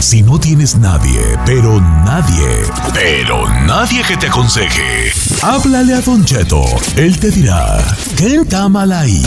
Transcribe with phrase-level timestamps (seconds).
[0.00, 2.46] Si no tienes nadie, pero nadie,
[2.92, 6.62] pero nadie que te aconseje, háblale a Don Cheto.
[6.96, 7.78] Él te dirá,
[8.16, 9.22] ¿qué está mal ahí?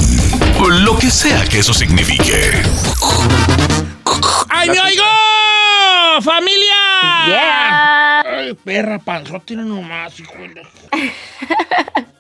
[0.83, 2.51] Lo que sea que eso signifique.
[4.49, 5.03] ¡Ay, me oigo!
[6.21, 6.75] ¡Familia!
[7.27, 8.21] Yeah.
[8.21, 10.67] Ay, perra panzotina nomás, hijo de...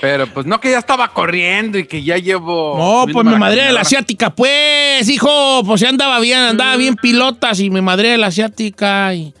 [0.00, 2.76] Pero pues no que ya estaba corriendo y que ya llevo.
[2.78, 5.62] No, pues a madré de la asiática, pues, hijo.
[5.64, 9.34] Pues ya andaba bien, andaba bien pilotas y me madré de la asiática y,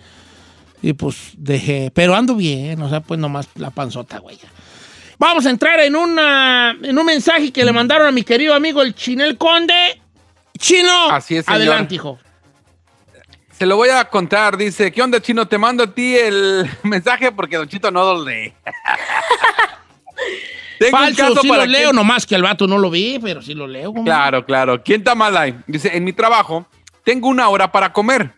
[0.82, 1.90] y pues dejé.
[1.94, 4.38] Pero ando bien, o sea, pues nomás la panzota, güey.
[5.18, 8.82] Vamos a entrar en, una, en un mensaje que le mandaron a mi querido amigo
[8.82, 10.00] el Chinel Conde.
[10.58, 11.60] Chino, Así es, señor.
[11.60, 12.18] adelante, hijo.
[13.52, 14.56] Se lo voy a contar.
[14.56, 15.46] Dice: ¿Qué onda, chino?
[15.46, 18.52] Te mando a ti el mensaje porque Don Chito no lo lee.
[20.78, 23.18] Tengo un Falso, caso sí para lo leo, nomás que el vato no lo vi,
[23.22, 23.92] pero sí lo leo.
[23.92, 24.82] Claro, claro.
[24.82, 25.56] ¿Quién está mal ahí?
[25.66, 26.66] Dice, en mi trabajo
[27.04, 28.32] tengo una hora para comer.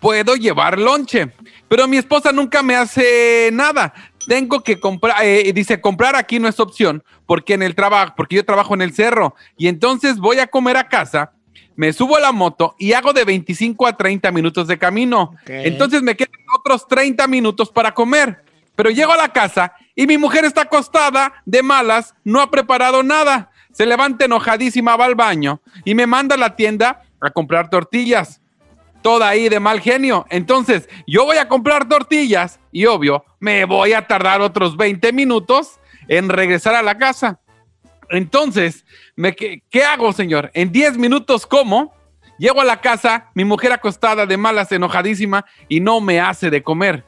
[0.00, 1.30] Puedo llevar lonche,
[1.68, 3.92] pero mi esposa nunca me hace nada.
[4.26, 8.36] Tengo que comprar, eh, dice, comprar aquí no es opción porque en el trabajo, porque
[8.36, 11.32] yo trabajo en el cerro y entonces voy a comer a casa,
[11.76, 15.34] me subo a la moto y hago de 25 a 30 minutos de camino.
[15.46, 18.44] Entonces me quedan otros 30 minutos para comer.
[18.76, 23.02] Pero llego a la casa y mi mujer está acostada de malas, no ha preparado
[23.02, 23.50] nada.
[23.72, 28.40] Se levanta enojadísima, va al baño y me manda a la tienda a comprar tortillas.
[29.02, 30.26] Toda ahí de mal genio.
[30.30, 35.78] Entonces, yo voy a comprar tortillas y obvio, me voy a tardar otros 20 minutos
[36.08, 37.40] en regresar a la casa.
[38.10, 38.84] Entonces,
[39.16, 40.50] me, ¿qué, qué hago, señor?
[40.54, 41.92] En 10 minutos como,
[42.38, 46.62] llego a la casa, mi mujer acostada de malas, enojadísima y no me hace de
[46.62, 47.04] comer.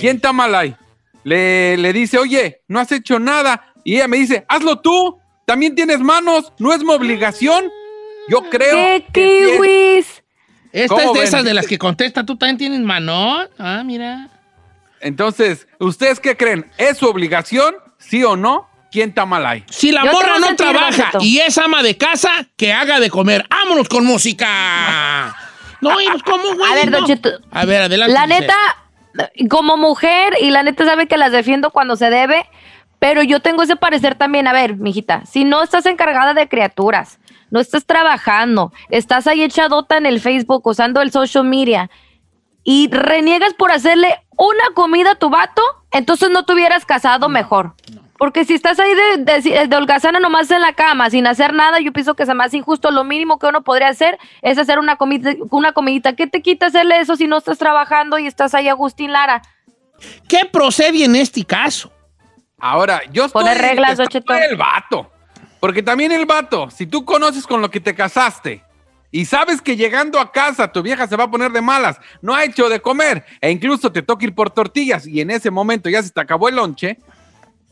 [0.00, 0.76] ¿Quién está mal ahí?
[1.24, 3.72] Le, le dice, oye, no has hecho nada.
[3.84, 5.18] Y ella me dice, hazlo tú.
[5.46, 6.52] También tienes manos.
[6.58, 7.70] No es mi obligación.
[8.28, 8.76] Yo creo.
[8.76, 10.22] ¡Qué que kiwis!
[10.72, 11.28] Esta es ¿Cómo de ven?
[11.28, 13.38] esas de las que contesta, tú también tienes mano.
[13.58, 14.28] Ah, mira.
[15.00, 16.70] Entonces, ¿ustedes qué creen?
[16.78, 17.74] ¿Es su obligación?
[17.98, 18.68] ¿Sí o no?
[18.90, 19.64] ¿Quién está mal ahí?
[19.70, 23.44] Si la Yo morra no trabaja y es ama de casa, que haga de comer.
[23.50, 25.36] ¡Vámonos con música!
[25.80, 26.72] No, y pues, ¿cómo, güey?
[26.72, 26.98] A ver, No.
[26.98, 27.30] Don Cheto.
[27.50, 28.14] A ver, adelante.
[28.14, 28.56] La neta,
[29.48, 32.46] como mujer, y la neta sabe que las defiendo cuando se debe,
[32.98, 34.46] pero yo tengo ese parecer también.
[34.46, 37.18] A ver, mijita, si no estás encargada de criaturas,
[37.50, 41.90] no estás trabajando, estás ahí echadota en el Facebook usando el social media
[42.64, 47.74] y reniegas por hacerle una comida a tu vato, entonces no te hubieras casado mejor.
[48.18, 51.80] Porque si estás ahí de, de, de holgazana nomás en la cama, sin hacer nada,
[51.80, 52.90] yo pienso que me hace injusto.
[52.90, 56.14] Lo mínimo que uno podría hacer es hacer una, comida, una comidita.
[56.14, 59.42] ¿Qué te quita hacerle eso si no estás trabajando y estás ahí Agustín Lara?
[60.28, 61.92] ¿Qué procede en este caso?
[62.58, 63.42] Ahora, yo estoy...
[63.42, 65.10] Poner reglas, mal el vato.
[65.60, 68.62] Porque también el vato, si tú conoces con lo que te casaste
[69.10, 72.34] y sabes que llegando a casa tu vieja se va a poner de malas, no
[72.34, 75.88] ha hecho de comer e incluso te toca ir por tortillas y en ese momento
[75.88, 76.98] ya se te acabó el lonche,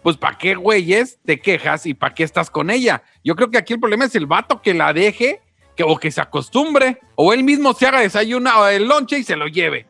[0.02, 3.02] pues ¿para qué güeyes te quejas y para qué estás con ella?
[3.24, 5.40] Yo creo que aquí el problema es el vato que la deje
[5.76, 9.36] que, o que se acostumbre o él mismo se haga desayuno el lonche y se
[9.36, 9.86] lo lleve.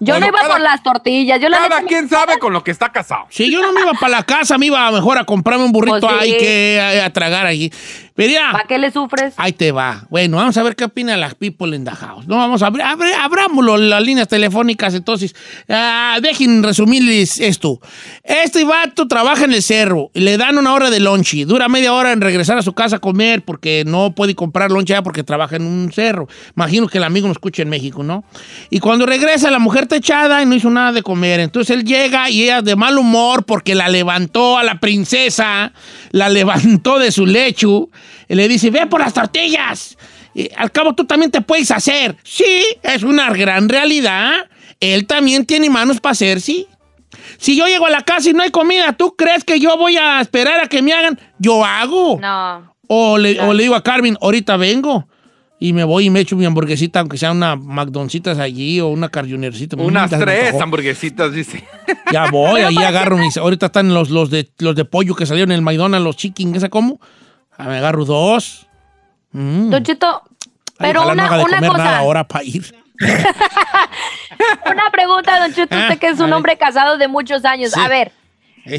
[0.00, 1.40] Yo Bueno, no iba cada- por las tortillas.
[1.40, 3.26] Yo la Cada sabe con lo que está casado.
[3.30, 6.00] Si yo no me iba para la casa, me iba mejor a comprarme un burrito
[6.00, 6.18] Pues sí.
[6.20, 7.70] ahí que a, a tragar allí.
[8.18, 9.32] Mira, ¿Para qué le sufres?
[9.36, 10.04] ahí te va.
[10.10, 12.26] Bueno, vamos a ver qué opinan las people in the house.
[12.26, 15.36] No, vamos a abrir, abre- abrámoslo, las líneas telefónicas, entonces.
[15.68, 17.80] Ah, dejen resumirles esto.
[18.24, 21.92] Este vato trabaja en el cerro, y le dan una hora de lonche, dura media
[21.92, 25.22] hora en regresar a su casa a comer porque no puede comprar lonche ya porque
[25.22, 26.26] trabaja en un cerro.
[26.56, 28.24] Imagino que el amigo nos escucha en México, ¿no?
[28.68, 31.38] Y cuando regresa, la mujer está echada y no hizo nada de comer.
[31.38, 35.72] Entonces él llega y ella de mal humor porque la levantó a la princesa,
[36.10, 37.88] la levantó de su lecho
[38.28, 39.96] y le dice, ve por las tortillas.
[40.34, 42.16] Y, al cabo tú también te puedes hacer.
[42.22, 44.32] Sí, es una gran realidad.
[44.80, 46.66] Él también tiene manos para hacer, sí.
[47.38, 49.96] Si yo llego a la casa y no hay comida, ¿tú crees que yo voy
[49.96, 51.18] a esperar a que me hagan?
[51.38, 52.18] Yo hago.
[52.20, 52.74] No.
[52.86, 55.06] O le, o le digo a Carmen, ahorita vengo.
[55.60, 59.08] Y me voy y me echo mi hamburguesita, aunque sea una McDonald's allí o una
[59.08, 59.76] carjunercita.
[59.76, 61.64] Unas Mm, me tres hamburguesitas, dice.
[62.12, 63.36] Ya voy, ahí agarro mis.
[63.36, 66.54] Ahorita están los, los, de, los de pollo que salieron en el McDonald's, los chicken,
[66.54, 67.00] ¿esa cómo?
[67.58, 68.66] Ah, Me agarro dos.
[69.32, 69.68] Mm.
[69.70, 71.98] Don Cheto, Ay, pero no una, haga de una cosa.
[71.98, 72.74] ahora para ir.
[74.70, 76.34] Una pregunta, Don Cheto, Ah, usted que es un ver.
[76.34, 77.72] hombre casado de muchos años.
[77.72, 77.80] Sí.
[77.80, 78.12] A ver.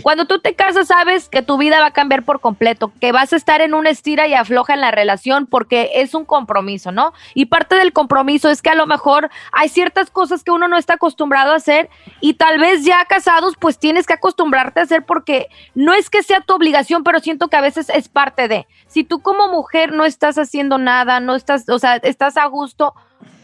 [0.03, 3.33] Cuando tú te casas sabes que tu vida va a cambiar por completo, que vas
[3.33, 7.13] a estar en una estira y afloja en la relación porque es un compromiso, ¿no?
[7.33, 10.77] Y parte del compromiso es que a lo mejor hay ciertas cosas que uno no
[10.77, 11.89] está acostumbrado a hacer
[12.21, 16.23] y tal vez ya casados pues tienes que acostumbrarte a hacer porque no es que
[16.23, 18.67] sea tu obligación, pero siento que a veces es parte de.
[18.87, 22.93] Si tú como mujer no estás haciendo nada, no estás, o sea, estás a gusto,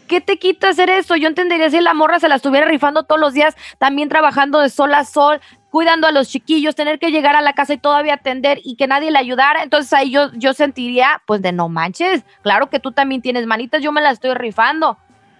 [0.06, 1.16] ¿qué te quita hacer eso?
[1.16, 4.68] Yo entendería si la morra se la estuviera rifando todos los días, también trabajando de
[4.68, 5.40] sol a sol,
[5.76, 8.86] cuidando a los chiquillos, tener que llegar a la casa y todavía atender y que
[8.86, 9.62] nadie le ayudara.
[9.62, 13.82] Entonces ahí yo, yo sentiría, pues de no manches, claro que tú también tienes manitas,
[13.82, 14.96] yo me las estoy rifando.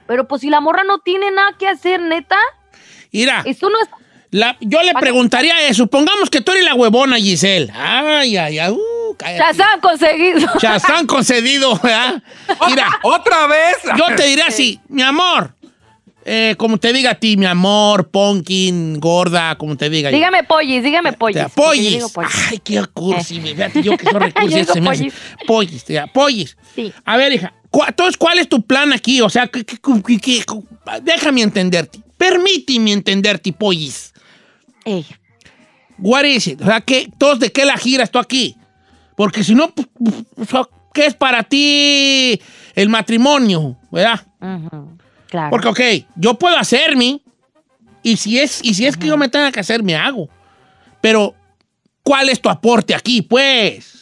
[0.07, 2.37] Pero pues si la morra no tiene nada que hacer, neta,
[3.13, 3.89] Mira, eso no es...
[4.31, 5.85] la- yo le preguntaría eso.
[5.85, 7.73] Supongamos que tú eres la huevona, Giselle.
[7.75, 8.71] Ay, ay, ay.
[8.73, 9.57] Uh, cállate.
[9.57, 10.53] Shazam conseguido.
[10.59, 12.23] Chazán concedido, ¿verdad?
[12.69, 13.79] Mira, ¿Otra vez?
[13.97, 15.55] yo te diría así, mi amor.
[16.29, 20.11] Eh, como te diga a ti, mi amor, Ponkin, gorda, como te diga.
[20.11, 21.37] dígame pollis, dígame pollis.
[21.55, 22.35] Te digo pollis.
[22.51, 23.51] Ay, qué cursi, mi.
[23.51, 25.13] Fíjate, yo que soy recursi, se me hace.
[25.47, 26.57] Pollis, te apoyes.
[26.75, 26.93] Sí.
[27.05, 29.21] A ver, hija, cu- entonces, ¿cuál es tu plan aquí?
[29.21, 32.01] O sea, ¿qué- qué- qué- qué- qué- déjame entenderte.
[32.19, 34.13] Permíteme entenderte, pollis.
[34.85, 35.07] Ey,
[35.99, 36.61] What is it?
[36.61, 38.57] O sea, ¿qué, todos de qué la giras tú aquí?
[39.17, 39.73] Porque si no,
[40.93, 42.39] ¿qué es para ti
[42.75, 43.77] el matrimonio?
[43.91, 44.21] ¿Verdad?
[44.41, 45.51] ujú, claro.
[45.51, 45.81] Porque, ok,
[46.17, 47.21] yo puedo hacerme,
[48.03, 50.29] y si es, y si es que yo me tenga que hacer, me hago.
[51.01, 51.35] Pero,
[52.03, 53.97] ¿cuál es tu aporte aquí, pues?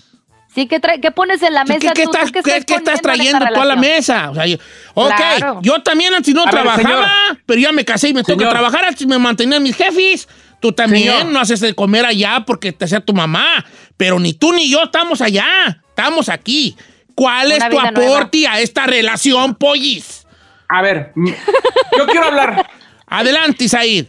[0.55, 0.79] Sí, ¿qué,
[1.11, 2.13] pones en la mesa ¿Qué, qué tú?
[2.13, 4.31] ¿Tú estás, qué estás trayendo tú a la mesa?
[4.31, 4.57] O sea, yo,
[4.95, 5.61] ok, Claro.
[5.63, 7.13] yo también antes no A ver, trabajaba,
[7.45, 10.29] pero ya me casé y me tengo que trabajar, antes me mantenían mis jefes.
[10.61, 11.33] Tú también Señor.
[11.33, 13.67] no haces de comer allá porque te sea tu mamá,
[13.97, 16.77] pero ni tú ni yo estamos allá, estamos aquí.
[17.17, 17.89] ¿Cuál Una es tu nueva.
[17.89, 20.24] aporte a esta relación, pollis?
[20.69, 22.69] A ver, yo quiero hablar.
[23.07, 24.07] Adelante, Isaid.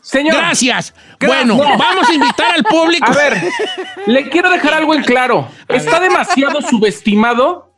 [0.00, 0.36] Señor.
[0.36, 0.94] Gracias.
[1.20, 1.78] Gra- Bueno, no.
[1.78, 3.06] vamos a invitar al público.
[3.10, 3.40] A ver,
[4.06, 5.48] le quiero dejar algo en claro.
[5.68, 7.70] Está demasiado subestimado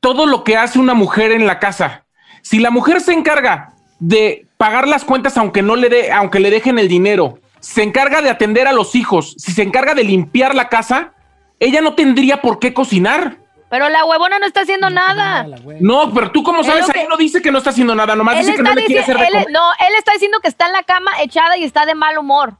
[0.00, 2.04] todo lo que hace una mujer en la casa.
[2.42, 6.50] Si la mujer se encarga de pagar las cuentas aunque no le dé, aunque le
[6.50, 10.54] dejen el dinero, se encarga de atender a los hijos, si se encarga de limpiar
[10.54, 11.12] la casa,
[11.60, 13.38] ella no tendría por qué cocinar.
[13.72, 15.46] Pero la huevona no está haciendo nada.
[15.80, 18.14] No, pero tú como Es sabes, que- ahí no dice que no está haciendo nada,
[18.14, 20.40] nomás Él dice que no está le quiere hacer de él- no, él está diciendo
[20.42, 22.52] que está en la cama echada y está de mal humor.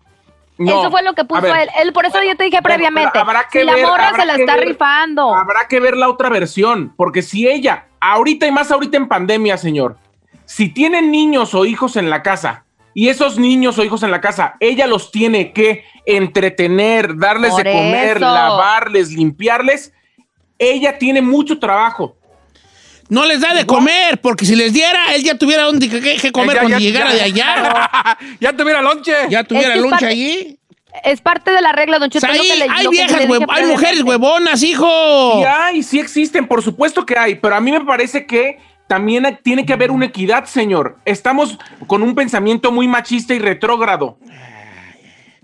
[0.57, 1.55] No, Eso fue lo que puso ver.
[1.57, 1.69] él.
[1.83, 1.93] él.
[1.93, 3.19] Por eso yo te dije Bueno, previamente.
[3.19, 4.69] habrá que si la ver, morra habrá se la está ver.
[4.69, 5.37] rifando.
[5.37, 9.59] Habrá que ver la otra versión, porque si ella, ahorita y más ahorita en pandemia,
[9.59, 9.99] señor,
[10.47, 12.65] si tiene niños o hijos en la casa
[12.95, 17.65] y esos niños o hijos en la casa, ella los tiene que entretener, darles Por
[17.65, 18.21] de comer, eso.
[18.21, 19.93] lavarles, limpiarles,
[20.71, 22.17] ella tiene mucho trabajo.
[23.09, 26.33] No les da de comer, porque si les diera, él ya tuviera donde que, que
[26.33, 27.17] comer Ya, cuando ya, llegara ya.
[27.17, 28.19] de allá.
[28.41, 29.13] ya tuviera lonche.
[29.29, 30.59] Ya tuviera parte- allí.
[31.05, 32.33] Es parte de la regla, don O sea, Cheto.
[32.43, 35.41] es lo ahí que le- hay lo que le viejas, huev- hay mujeres huevonas, hijo.
[35.41, 39.39] Y hay, sí existen, por supuesto que hay, pero a mí me parece que también
[39.43, 40.99] tiene que haber una equidad, señor.
[41.07, 44.19] Estamos con un pensamiento muy machista y retrógrado.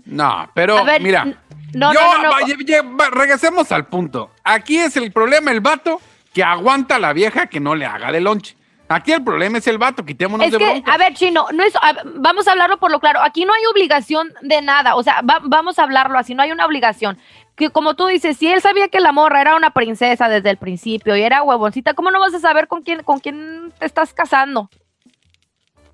[0.09, 1.25] No, pero ver, mira.
[1.73, 3.09] no, yo- no, no, no.
[3.11, 4.31] regresemos al punto.
[4.43, 6.01] Aquí es el problema el vato
[6.33, 8.55] que aguanta a la vieja que no le haga de lonche.
[8.91, 10.91] Aquí el problema es el vato, quitémonos Es de que, bronca.
[10.91, 13.21] a ver, Chino, no es, a- vamos a hablarlo por lo claro.
[13.21, 14.95] Aquí no hay obligación de nada.
[14.95, 17.19] O sea, va- vamos a hablarlo así, no hay una obligación.
[17.55, 20.57] Que como tú dices, si él sabía que la morra era una princesa desde el
[20.57, 24.11] principio y era huevoncita, ¿cómo no vas a saber con quién, con quién te estás
[24.13, 24.69] casando?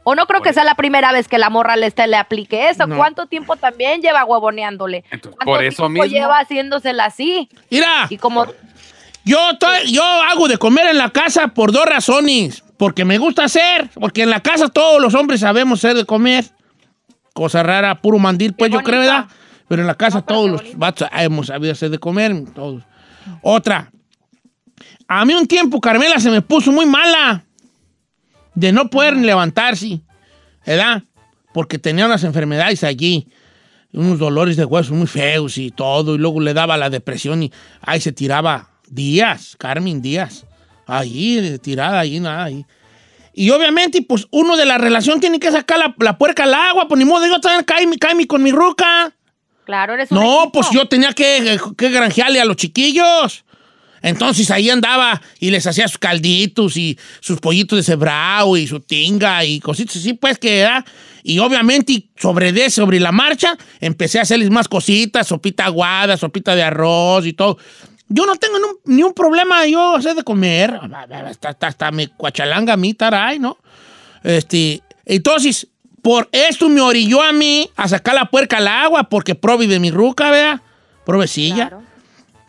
[0.07, 2.69] O no creo que sea la primera vez que la morra le, este, le aplique
[2.69, 2.85] eso.
[2.85, 2.95] No.
[2.95, 5.03] ¿Cuánto tiempo también lleva huevoneándole?
[5.09, 6.05] Entonces, ¿Cuánto por eso tiempo mismo.
[6.05, 7.49] lleva haciéndosela así?
[7.71, 8.45] Mira, Y como,
[9.23, 9.39] yo,
[9.87, 12.63] yo hago de comer en la casa por dos razones.
[12.77, 16.45] Porque me gusta hacer, porque en la casa todos los hombres sabemos hacer de comer.
[17.33, 18.89] Cosa rara, puro mandil, pues yo bonito.
[18.91, 19.25] creo, ¿verdad?
[19.67, 22.83] Pero en la casa No, todos los vatos hemos sabido hacer de comer, todos.
[23.41, 23.91] Otra.
[25.07, 27.43] A mí un tiempo Carmela se me puso muy mala
[28.55, 30.01] de no poder levantarse,
[30.65, 31.03] ¿verdad?
[31.53, 33.27] Porque tenía unas enfermedades allí,
[33.93, 37.51] unos dolores de huesos muy feos y todo, y luego le daba la depresión y
[37.81, 40.45] ahí se tiraba días, Carmen, días.
[40.87, 42.65] Ahí, tirada, ahí, nada, ahí.
[43.33, 46.87] Y obviamente, pues uno de la relación tiene que sacar la, la puerca al agua,
[46.87, 49.13] pues ni modo, yo también cae, cae con mi ruca.
[49.65, 50.51] claro, eres un No, equipo.
[50.51, 53.44] pues yo tenía que, que granjearle a los chiquillos.
[54.05, 58.79] Entonces ahí andaba y les hacía sus calditos y sus pollitos de cebrao y su
[58.79, 60.85] tinga y cositas así, pues que era.
[61.23, 66.55] Y obviamente sobre de, sobre la marcha, empecé a hacerles más cositas, sopita aguada, sopita
[66.55, 67.57] de arroz y todo.
[68.07, 70.79] Yo no tengo ni un, problema yo hacer de comer.
[71.41, 73.57] Hasta, me cuachalanga a mí, taray, ¿no?
[74.23, 75.67] Este, entonces,
[76.03, 79.79] por esto me orilló a mí a sacar la puerca al agua, porque probi de
[79.79, 80.61] mi ruca, vea,
[81.07, 81.79] provecilla.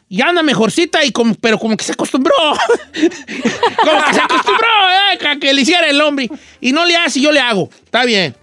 [0.09, 2.35] Y anda mejorcita, y como, pero como que se acostumbró.
[2.43, 5.27] como que se acostumbró, ¿eh?
[5.27, 6.31] a que le hiciera el hombre.
[6.61, 7.69] Y no le hace, yo le hago.
[7.85, 8.35] Está bien.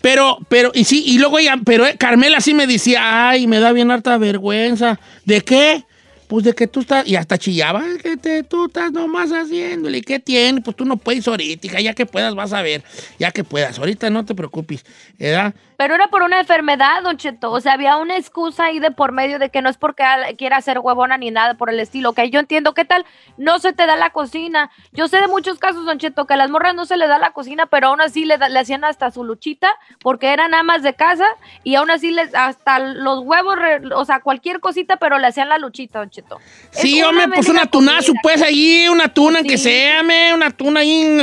[0.00, 3.60] Pero, pero, y sí, y luego ella, pero eh, Carmela sí me decía, ay, me
[3.60, 4.98] da bien harta vergüenza.
[5.24, 5.84] ¿De qué?
[6.32, 9.98] Pues de que tú estás, y hasta chillaba, "Es que te, tú estás nomás haciéndole,
[9.98, 10.62] ¿y qué tiene?
[10.62, 12.82] Pues tú no puedes ahorita, ya que puedas vas a ver,
[13.18, 14.82] ya que puedas, ahorita no te preocupes,
[15.18, 15.52] ¿verdad?
[15.76, 17.50] Pero era por una enfermedad, Don Cheto.
[17.50, 20.04] O sea, había una excusa ahí de por medio de que no es porque
[20.38, 22.12] quiera ser huevona ni nada por el estilo.
[22.12, 23.04] Que yo entiendo, ¿qué tal?
[23.36, 24.70] No se te da la cocina.
[24.92, 27.18] Yo sé de muchos casos, Don Cheto, que a las morras no se les da
[27.18, 30.84] la cocina, pero aún así le, da- le hacían hasta su luchita porque eran amas
[30.84, 31.26] de casa
[31.64, 33.56] y aún así les, hasta los huevos,
[33.96, 36.21] o sea, cualquier cosita, pero le hacían la luchita, Don Cheto.
[36.70, 38.20] Sí, hombre, pues mendiga una tunazo, comida.
[38.22, 39.46] pues allí, una tuna Sí.
[39.48, 41.22] que sea, me, una tuna ahí.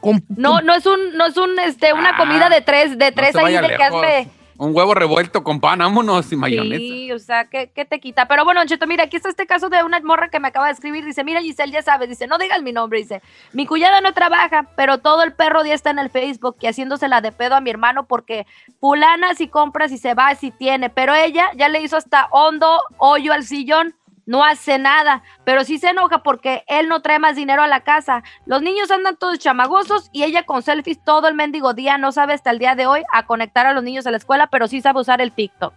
[0.00, 3.12] Con, No, no es un, no es un, este, una Ah, comida de tres, de
[3.12, 4.28] tres ahí de que hazme.
[4.56, 6.76] Un huevo revuelto con pan, vámonos y mayonesa.
[6.78, 8.28] Sí, o sea, ¿qué, qué te quita?
[8.28, 10.72] Pero bueno, Cheto, mira, aquí está este caso de una morra que me acaba de
[10.72, 11.02] escribir.
[11.02, 12.10] Dice, mira, Giselle, ya sabes.
[12.10, 12.98] Dice, no digas mi nombre.
[12.98, 13.22] Dice,
[13.54, 17.22] mi cuñada no trabaja, pero todo el perro día está en el Facebook y haciéndosela
[17.22, 18.46] de pedo a mi hermano porque
[18.80, 20.90] fulana si compra, si se va, si tiene.
[20.90, 23.94] Pero ella ya le hizo hasta hondo hoyo al sillón.
[24.30, 27.80] No hace nada, pero sí se enoja porque él no trae más dinero a la
[27.80, 28.22] casa.
[28.46, 32.34] Los niños andan todos chamagosos y ella con selfies todo el mendigo día no sabe
[32.34, 34.80] hasta el día de hoy a conectar a los niños a la escuela, pero sí
[34.80, 35.74] sabe usar el TikTok.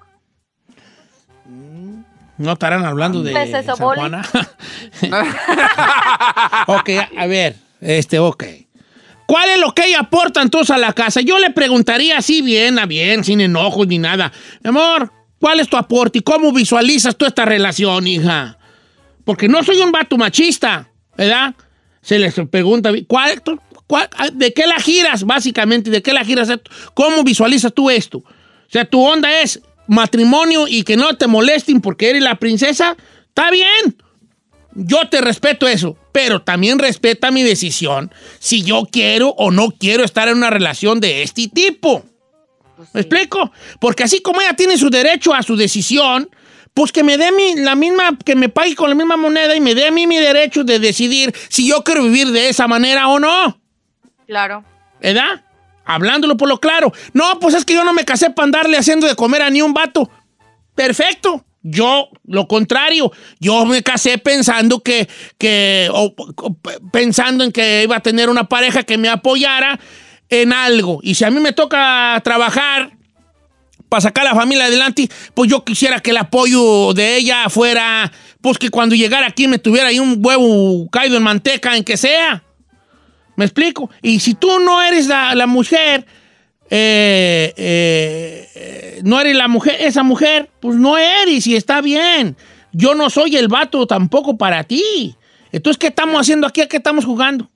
[2.38, 4.02] no estarán hablando de Pues eso, San Boli.
[4.02, 4.22] Juana.
[6.68, 8.44] ok, a ver, este, ok.
[9.26, 11.22] ¿Cuál es lo que ella aporta entonces a la casa?
[11.22, 14.32] Yo le preguntaría así bien, a bien, sin enojos ni nada.
[14.62, 15.12] Mi amor,
[15.44, 18.58] ¿cuál es tu aporte y cómo visualizas tú esta relación, hija?
[19.26, 21.54] Porque no soy un vato machista, ¿verdad?
[22.02, 23.42] Se les pregunta, ¿cuál,
[23.86, 25.90] cuál- ¿de qué la giras, básicamente?
[25.90, 26.48] ¿De qué la giras?
[26.94, 28.20] ¿Cómo visualizas tú esto?
[28.20, 32.96] O sea, tu onda es matrimonio y que no te molesten porque eres la princesa.
[33.28, 33.98] Está bien.
[34.76, 40.06] Yo te respeto eso, pero también respeta mi decisión si yo quiero o no quiero
[40.06, 42.06] estar en una relación de este tipo.
[42.94, 43.52] ¿Me explico?
[43.80, 46.30] Porque así como ella tiene su derecho a su decisión,
[46.74, 49.62] pues que me dé mi- la misma, que me pague con la misma moneda y
[49.62, 53.08] me dé a mí mi derecho de decidir si yo quiero vivir de esa manera
[53.10, 53.60] o no.
[54.26, 54.64] Claro.
[55.02, 55.44] ¿Verdad?
[55.86, 56.92] Hablándolo por lo claro.
[57.14, 59.62] No, pues es que yo no me casé para andarle haciendo de comer a ni
[59.62, 60.10] un vato.
[60.76, 61.46] Perfecto.
[61.66, 66.58] Yo, lo contrario, yo me casé pensando que, que o- o
[66.92, 69.80] pensando en que iba a tener una pareja que me apoyara
[70.30, 71.00] en algo.
[71.04, 72.92] Y si a mí me toca trabajar
[73.90, 78.12] para sacar a la familia adelante, pues yo quisiera que el apoyo de ella fuera,
[78.42, 81.98] pues que cuando llegara aquí me tuviera ahí un huevo caído en manteca, en que
[81.98, 82.44] sea.
[83.36, 83.90] ¿Me explico?
[84.02, 86.06] Y si tú no eres la, la mujer,
[86.70, 92.36] eh, eh, no eres la mujer, esa mujer, pues no eres y está bien.
[92.72, 95.16] Yo no soy el vato tampoco para ti.
[95.52, 96.62] Entonces, ¿qué estamos haciendo aquí?
[96.62, 97.50] ¿A qué estamos jugando?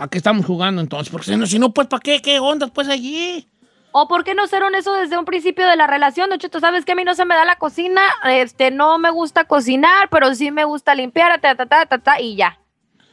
[0.00, 1.12] ¿A qué estamos jugando entonces?
[1.12, 2.22] Porque si no, si no pues, ¿para qué?
[2.22, 3.46] ¿Qué ondas pues allí?
[3.92, 6.58] ¿O por qué no ser honesto desde un principio de la relación, Don Cheto?
[6.58, 10.08] Sabes que a mí no se me da la cocina, este, no me gusta cocinar,
[10.10, 12.58] pero sí me gusta limpiar, ta, ta, ta, ta, ta, y ya.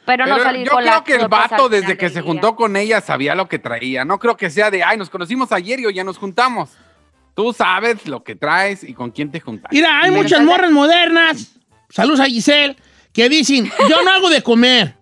[0.06, 2.24] Pero, no Pero salir yo con creo la que el vato desde que se día.
[2.24, 4.06] juntó con ella sabía lo que traía.
[4.06, 6.70] No creo que sea de, ay, nos conocimos ayer y hoy ya nos juntamos.
[7.36, 9.74] Tú sabes lo que traes y con quién te juntas.
[9.74, 12.78] Mira, hay muchas morras modernas, saludos a Giselle,
[13.12, 14.97] que dicen, yo no hago de comer.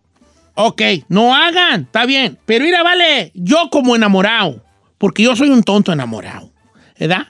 [0.56, 2.40] Ok, no hagan, está bien.
[2.46, 4.64] Pero mira, vale, yo como enamorado,
[4.98, 6.52] porque yo soy un tonto enamorado,
[7.00, 7.28] ¿verdad?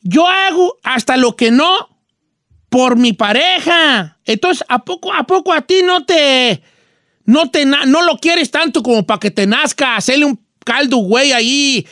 [0.00, 1.98] Yo hago hasta lo que no
[2.68, 4.18] por mi pareja.
[4.24, 6.62] Entonces, ¿a poco a, poco a ti no te,
[7.24, 11.32] no te, no lo quieres tanto como para que te nazca hacerle un caldo, güey,
[11.32, 11.86] ahí,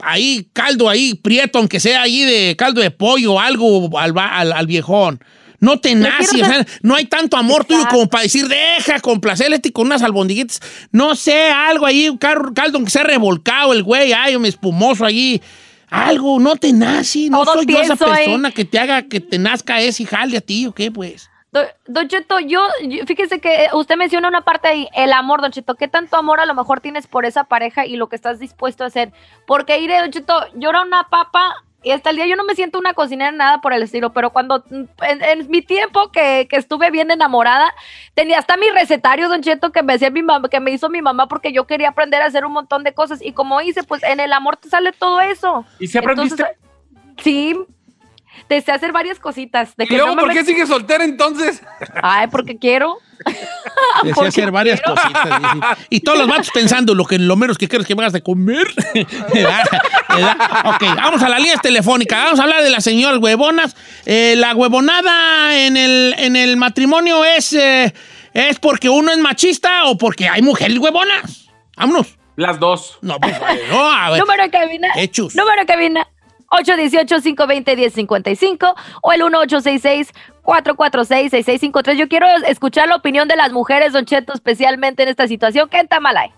[0.00, 5.20] ahí, caldo ahí, prieto, aunque sea ahí de caldo de pollo algo al- al viejón.
[5.60, 9.60] No te nace, o sea, no hay tanto amor tuyo como para decir, deja complacerle
[9.72, 10.60] con unas albondiguitas.
[10.92, 15.42] No sé, algo ahí, un caldo aunque sea revolcado el güey, ay, un espumoso allí.
[15.90, 18.26] Algo, no te nace, no Todo soy yo esa ahí.
[18.26, 21.28] persona que te haga, que te nazca ese jale a ti, ¿o qué, pues?
[21.50, 25.40] Do- Don Cheto, yo, yo- fíjese que eh, usted menciona una parte ahí, el amor,
[25.40, 25.76] Don Cheto.
[25.76, 28.84] ¿Qué tanto amor a lo mejor tienes por esa pareja y lo que estás dispuesto
[28.84, 29.12] a hacer?
[29.46, 32.54] Porque, iré, Don Cheto, yo era una papa y hasta el día yo no me
[32.54, 36.56] siento una cocinera nada por el estilo, pero cuando en, en mi tiempo que, que
[36.56, 37.72] estuve bien enamorada,
[38.14, 41.02] tenía hasta mi recetario, Don Cheto, que me hacía mi mamá, que me hizo mi
[41.02, 44.02] mamá porque yo quería aprender a hacer un montón de cosas y como hice, pues
[44.02, 45.64] en el amor te sale todo eso.
[45.78, 46.42] ¿Y si aprendiste?
[46.42, 46.58] Entonces,
[47.22, 47.56] sí,
[48.46, 49.76] te sé hacer varias cositas.
[49.76, 51.62] De ¿Y que luego no me por qué met- sigues soltera entonces?
[52.02, 52.98] Ay, porque quiero.
[54.14, 55.24] Porque hacer varias cositas.
[55.42, 55.66] dice.
[55.90, 58.22] Y todos los vatos pensando lo que lo menos que quieres que me hagas de
[58.22, 58.68] comer.
[59.34, 59.64] ¿Verdad?
[60.08, 60.36] ¿Verdad?
[60.66, 62.16] Ok, vamos a la línea telefónica.
[62.24, 63.74] Vamos a hablar de las señoras huevonas.
[64.06, 67.92] Eh, la huevonada en el, en el matrimonio es, eh,
[68.34, 71.48] es porque uno es machista o porque hay mujeres huevonas.
[71.76, 72.16] Vámonos.
[72.36, 72.98] Las dos.
[73.02, 73.36] No, pues,
[73.68, 74.20] no, a ver.
[74.20, 74.88] Número de cabina.
[74.94, 75.34] Hechos.
[75.34, 76.06] Número de cabina.
[76.50, 81.94] 818-520-1055 o el 1866-446-6653.
[81.94, 85.68] Yo quiero escuchar la opinión de las mujeres, Don Cheto, especialmente en esta situación.
[85.68, 86.32] ¿Qué en Tamalay?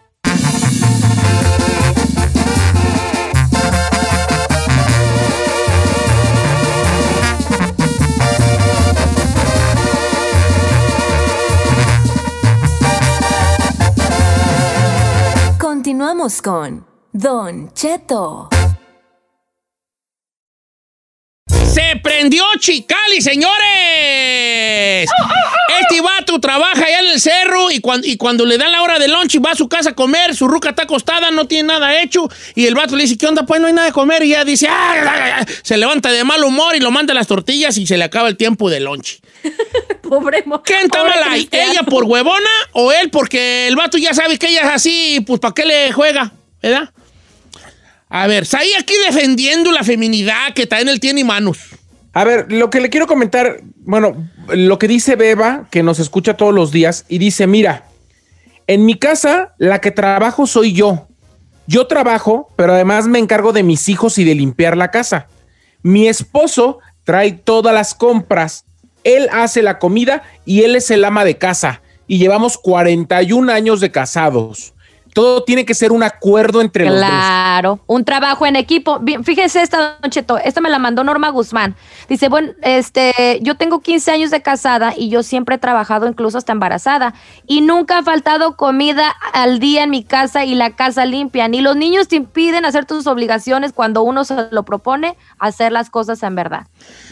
[15.59, 18.51] Continuamos con Don Cheto.
[21.73, 25.09] Se prendió Chicali, señores.
[25.81, 28.99] Este vato trabaja allá en el cerro y cuando, y cuando le dan la hora
[28.99, 31.69] de lunch y va a su casa a comer, su ruca está acostada, no tiene
[31.69, 32.29] nada hecho.
[32.57, 33.47] Y el vato le dice, ¿qué onda?
[33.47, 34.23] Pues no hay nada de comer.
[34.25, 37.79] Y ella dice, "Ah", se levanta de mal humor y lo manda a las tortillas
[37.79, 39.21] y se le acaba el tiempo de lunch.
[40.03, 41.49] Pobre ¿Quién está mal ahí?
[41.53, 45.21] ¿Ella por huevona o él porque el vato ya sabe que ella es así?
[45.25, 46.33] Pues ¿para qué le juega?
[46.61, 46.91] ¿Verdad?
[48.11, 51.59] A ver, ahí aquí defendiendo la feminidad que también él tiene manos.
[52.13, 56.37] A ver, lo que le quiero comentar, bueno, lo que dice Beba, que nos escucha
[56.37, 57.85] todos los días, y dice, mira,
[58.67, 61.07] en mi casa la que trabajo soy yo.
[61.69, 65.29] Yo trabajo, pero además me encargo de mis hijos y de limpiar la casa.
[65.83, 68.65] Mi esposo trae todas las compras,
[69.05, 71.81] él hace la comida y él es el ama de casa.
[72.09, 74.75] Y llevamos 41 años de casados.
[75.15, 77.05] Todo tiene que ser un acuerdo entre los dos.
[77.05, 78.99] Claro, un trabajo en equipo.
[79.01, 81.75] Bien, fíjese esta, Don Cheto, esta me la mandó Norma Guzmán.
[82.09, 86.39] Dice, bueno, este, yo tengo 15 años de casada y yo siempre he trabajado incluso
[86.39, 87.15] hasta embarazada
[87.47, 91.49] y nunca ha faltado comida al día en mi casa y la casa limpia.
[91.49, 95.91] Ni los niños te impiden hacer tus obligaciones cuando uno se lo propone, hacer las
[95.91, 96.67] cosas en verdad.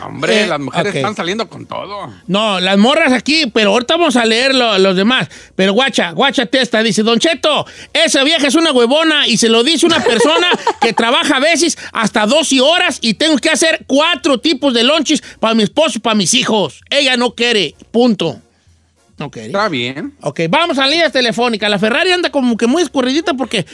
[0.05, 2.13] Hombre, Eh, las mujeres están saliendo con todo.
[2.27, 5.29] No, las morras aquí, pero ahorita vamos a leer lo- los demás.
[5.57, 9.63] Pero guacha, guacha testa, dice, Don Cheto, esa vieja es una huevona y se lo
[9.65, 10.47] dice una persona
[10.81, 15.23] que trabaja a veces hasta 12 horas y tengo que hacer cuatro tipos de lunches
[15.41, 16.81] para mi esposo y para mis hijos.
[16.91, 18.41] Ella no quiere, punto.
[19.19, 19.49] No quiere.
[19.49, 20.15] Está bien.
[20.21, 21.69] Ok, vamos a líneas telefónicas.
[21.69, 23.67] La Ferrari anda como que muy escurridita porque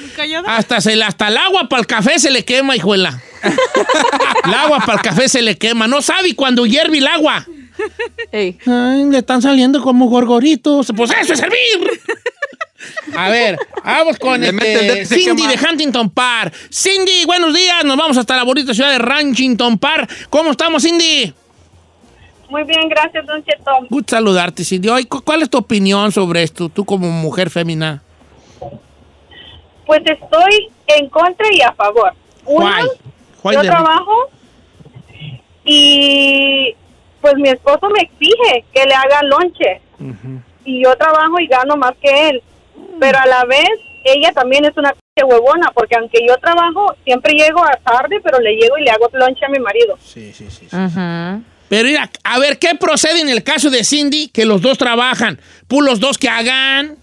[0.46, 3.22] hasta, se, le- hasta el agua para el café se le quema, hijuela.
[4.44, 5.86] el agua para el café se le quema.
[5.86, 7.46] No sabe cuando hierve el agua.
[8.32, 8.58] Ay,
[9.10, 10.92] le están saliendo como gorgoritos.
[10.96, 11.56] Pues eso es servir.
[13.16, 16.52] A ver, vamos con Le este, Cindy de Huntington Park.
[16.70, 17.84] Cindy, buenos días.
[17.84, 20.10] Nos vamos hasta la bonita ciudad de Ranchington Park.
[20.28, 21.32] ¿Cómo estamos, Cindy?
[22.50, 23.70] Muy bien, gracias, Don Cheto.
[23.88, 24.88] Good saludarte, Cindy.
[25.06, 28.02] Cu- ¿cuál es tu opinión sobre esto, tú como mujer femina?
[29.86, 32.12] Pues estoy en contra y a favor.
[32.44, 32.88] Uno, Why?
[33.42, 34.30] Why yo trabajo
[35.64, 36.74] y
[37.24, 39.80] pues mi esposo me exige que le haga lonche.
[40.66, 42.42] Y yo trabajo y gano más que él.
[43.00, 43.66] Pero a la vez,
[44.04, 48.38] ella también es una p- huevona, porque aunque yo trabajo, siempre llego a tarde, pero
[48.40, 49.96] le llego y le hago lonche a mi marido.
[50.04, 50.66] Sí, sí, sí.
[50.68, 50.76] sí.
[51.70, 54.28] Pero mira, a ver, ¿qué procede en el caso de Cindy?
[54.28, 55.40] Que los dos trabajan.
[55.66, 56.96] Pues los dos que hagan.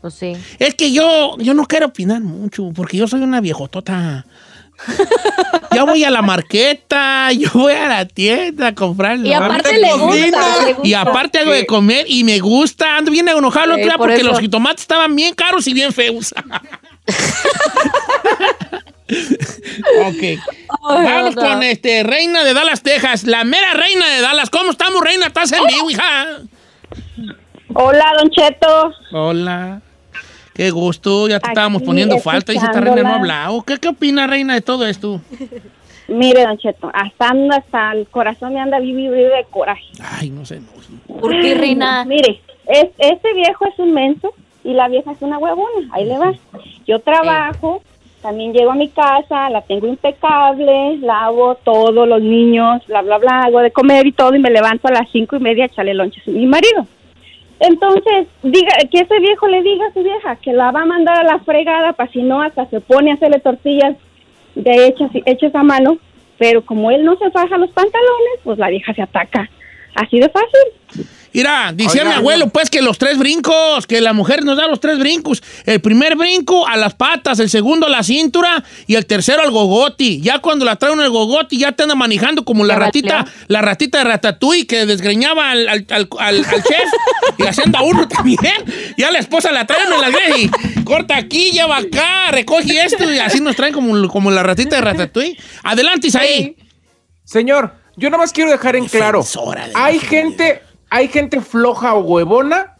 [0.00, 0.32] Pues sí.
[0.58, 4.26] Es que yo, yo no quiero opinar mucho, porque yo soy una viejotota.
[5.72, 9.18] Ya voy a la marqueta, yo voy a la tienda a comprar.
[9.18, 10.88] Y aparte le gusta, le gusta.
[10.88, 12.96] Y aparte hago de comer y me gusta.
[12.96, 14.26] Ando bien enojado el otro día por porque eso.
[14.26, 16.34] los jitomates estaban bien caros y bien feos.
[20.06, 20.22] ok.
[20.82, 21.42] Vamos no.
[21.42, 23.24] con este Reina de Dallas, Texas.
[23.24, 24.50] La mera Reina de Dallas.
[24.50, 25.26] ¿Cómo estamos, Reina?
[25.26, 26.26] ¿Estás en vivo, hija?
[27.74, 28.92] Hola, Don Cheto.
[29.12, 29.80] Hola.
[30.54, 31.28] Qué gusto.
[31.28, 32.52] Ya te Aquí, estábamos poniendo falta.
[32.52, 33.62] Dice esta Reina no hablado.
[33.62, 35.20] ¿Qué, ¿Qué opina, Reina, de todo esto?
[36.08, 39.84] Mire, Don Cheto, hasta, anda- hasta el corazón me anda viviendo de coraje.
[40.00, 40.60] Ay, no sé.
[40.60, 41.16] No.
[41.16, 42.04] ¿Por qué, Reina?
[42.06, 45.88] Mire, es, este viejo es un menso y la vieja es una huevona.
[45.92, 46.32] Ahí le va.
[46.86, 47.82] Yo trabajo,
[48.22, 53.40] también llego a mi casa, la tengo impecable, lavo todo, los niños, bla, bla, bla,
[53.44, 55.94] hago de comer y todo y me levanto a las cinco y media a echarle
[55.94, 56.86] lonches a mi marido.
[57.60, 61.18] Entonces, diga que ese viejo le diga a su vieja que la va a mandar
[61.18, 63.96] a la fregada para si no hasta se pone a hacerle tortillas
[64.54, 65.98] de hechas, hechas a mano,
[66.38, 69.48] pero como él no se faja los pantalones, pues la vieja se ataca.
[69.94, 71.08] Así de fácil.
[71.34, 74.68] Mira, decía Oiga, mi abuelo, pues, que los tres brincos, que la mujer nos da
[74.68, 75.42] los tres brincos.
[75.66, 79.50] El primer brinco a las patas, el segundo a la cintura y el tercero al
[79.50, 80.20] gogoti.
[80.20, 83.32] Ya cuando la traen el gogoti, ya te anda manejando como la ratita, valió.
[83.48, 86.88] la ratita de Ratatouille que desgreñaba al, al- al- al- al chef
[87.38, 88.38] y haciendo a uno también.
[88.96, 93.12] Ya la esposa la traen en la greja y corta aquí, lleva acá, recoge esto
[93.12, 95.36] y así nos traen como, como la ratita de Ratatouille.
[95.64, 96.56] Adelante, Isaí.
[97.24, 100.08] Señor, yo nomás quiero dejar en claro, de hay familia.
[100.08, 100.62] gente,
[100.94, 102.76] hay gente floja o huevona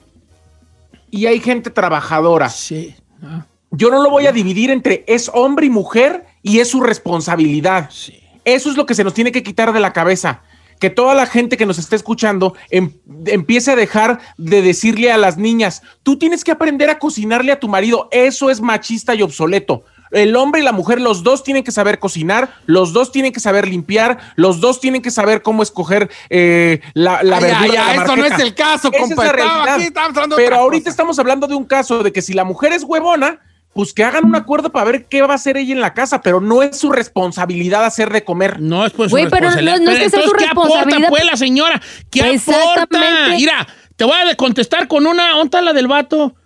[1.11, 2.49] y hay gente trabajadora.
[2.49, 2.95] Sí.
[3.23, 6.81] Ah, Yo no lo voy a dividir entre es hombre y mujer y es su
[6.81, 7.91] responsabilidad.
[7.91, 8.21] sí.
[8.45, 10.43] Eso es lo que se nos tiene que quitar de la cabeza.
[10.79, 12.93] Que toda la gente que nos esté escuchando em-
[13.25, 17.59] empiece a dejar de decirle a las niñas, tú tienes que aprender a cocinarle a
[17.59, 18.07] tu marido.
[18.13, 19.85] Eso es machista y obsoleto.
[20.11, 23.41] El hombre y la mujer, los dos tienen que saber cocinar, los dos tienen que
[23.41, 27.61] saber limpiar, los dos tienen que saber cómo escoger eh, la, la Ay, verdura.
[27.63, 29.25] ay, de la ay, esto no es el caso, Esa es compa.
[29.25, 30.91] de Pero ahorita cosa.
[30.91, 33.41] estamos hablando de un caso de que si la mujer es huevona,
[33.73, 36.23] pues que hagan un acuerdo para ver qué va a hacer ella en la casa,
[36.23, 38.61] pero no es su responsabilidad hacer de comer.
[38.61, 39.79] No es pues su pero no- responsabilidad.
[39.81, 41.09] no es que sea entonces, su ¿qué aporta responsabilidad?
[41.11, 41.83] pues la señora?
[42.11, 42.35] ¿Qué aporta?
[42.35, 43.37] Exactamente.
[43.37, 45.31] Mira, te voy a contestar con una...
[45.31, 46.37] ¿Dónde está la del vato?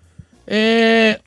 [0.47, 1.19] Eh,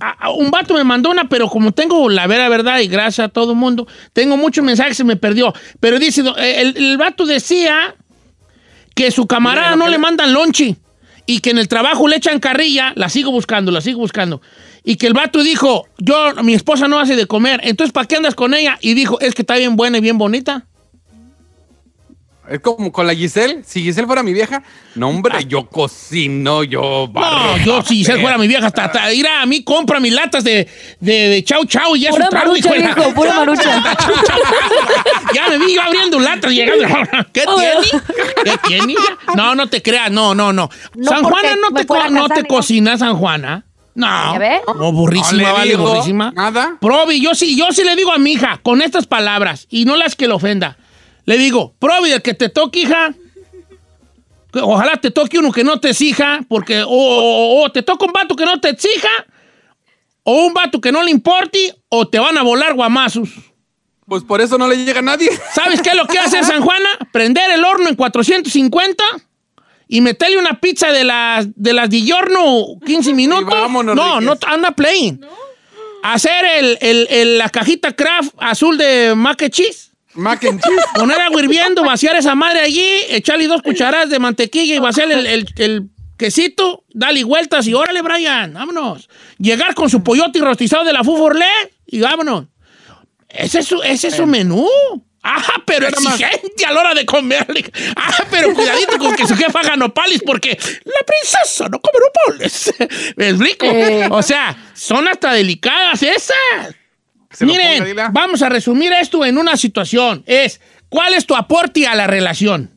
[0.00, 3.26] a- a- un vato me mandó una, pero como tengo la vera verdad y gracias
[3.26, 5.52] a todo el mundo, tengo muchos mensajes, se me perdió.
[5.80, 7.94] Pero dice, eh, el, el vato decía
[8.94, 10.76] que su camarada Mira, no que le mandan lonche
[11.26, 14.40] y que en el trabajo le echan carrilla, la sigo buscando, la sigo buscando.
[14.84, 18.16] Y que el vato dijo, yo, mi esposa no hace de comer, entonces ¿para qué
[18.16, 18.78] andas con ella?
[18.82, 20.66] Y dijo, es que está bien buena y bien bonita.
[22.48, 23.62] Es como con la Giselle.
[23.64, 24.62] Si Giselle fuera mi vieja,
[24.94, 29.26] no, hombre, yo cocino, yo No, yo si Giselle fuera mi vieja, hasta, hasta ir
[29.26, 30.68] a mí, compra mis latas de,
[31.00, 33.82] de, de chau chau y ya es Pura un trago, marucha, hijo viejo, pura marucha.
[35.34, 36.86] ya me vi yo abriendo latas y llegando.
[37.32, 38.04] ¿Qué tiene?
[38.44, 38.94] ¿Qué tiene?
[39.34, 40.68] No, no te creas, no, no, no.
[40.94, 43.64] No, San Juana no te, no te cocina San Juana.
[43.94, 44.34] No.
[44.76, 46.32] No, burrísima, No le vale, burrísima.
[46.34, 46.76] nada.
[46.80, 49.96] Provi, yo sí, yo sí le digo a mi hija con estas palabras y no
[49.96, 50.76] las que le ofenda.
[51.26, 53.14] Le digo, Provi, el que te toque, hija,
[54.62, 58.12] ojalá te toque uno que no te exija, porque o, o- o te toca un
[58.12, 59.08] vato que no te exija,
[60.22, 63.28] o un vato que no le importe, o te van a volar guamazos.
[64.06, 65.30] Pues por eso no le llega a nadie.
[65.54, 66.88] ¿Sabes qué es lo que hace San Juana?
[67.12, 69.02] Prender el horno en 450
[69.88, 73.48] y meterle una pizza de las de las di giorno 15 minutos.
[73.48, 75.24] vámonos, no, no anda playing.
[76.02, 79.90] Hacer el, el- el- la cajita craft azul de mac and cheese.
[80.14, 80.76] Mac and cheese.
[80.94, 85.26] Poner agua hirviendo, vaciar esa madre allí, echarle dos cucharadas de mantequilla y vaciar el,
[85.26, 85.82] el- el
[86.16, 89.08] quesito, dale vueltas y órale, Brian, vámonos.
[89.38, 91.46] Llegar con su pollote y rostizado de la Fuforlé
[91.86, 92.46] y vámonos.
[93.28, 94.68] Ese es su, ese es su menú.
[95.26, 97.64] Ah, pero exigente a la hora de comerle.
[97.96, 102.74] Ah, pero cuidadito con que su jefa haga nopales porque la princesa no come nopales.
[103.16, 103.64] ¿Me explico?
[103.66, 104.06] Eh.
[104.10, 106.76] O sea, son hasta delicadas esas.
[107.34, 110.22] Se lo Miren, ponga, vamos a resumir esto en una situación.
[110.26, 112.70] Es, ¿cuál es tu aporte a la relación?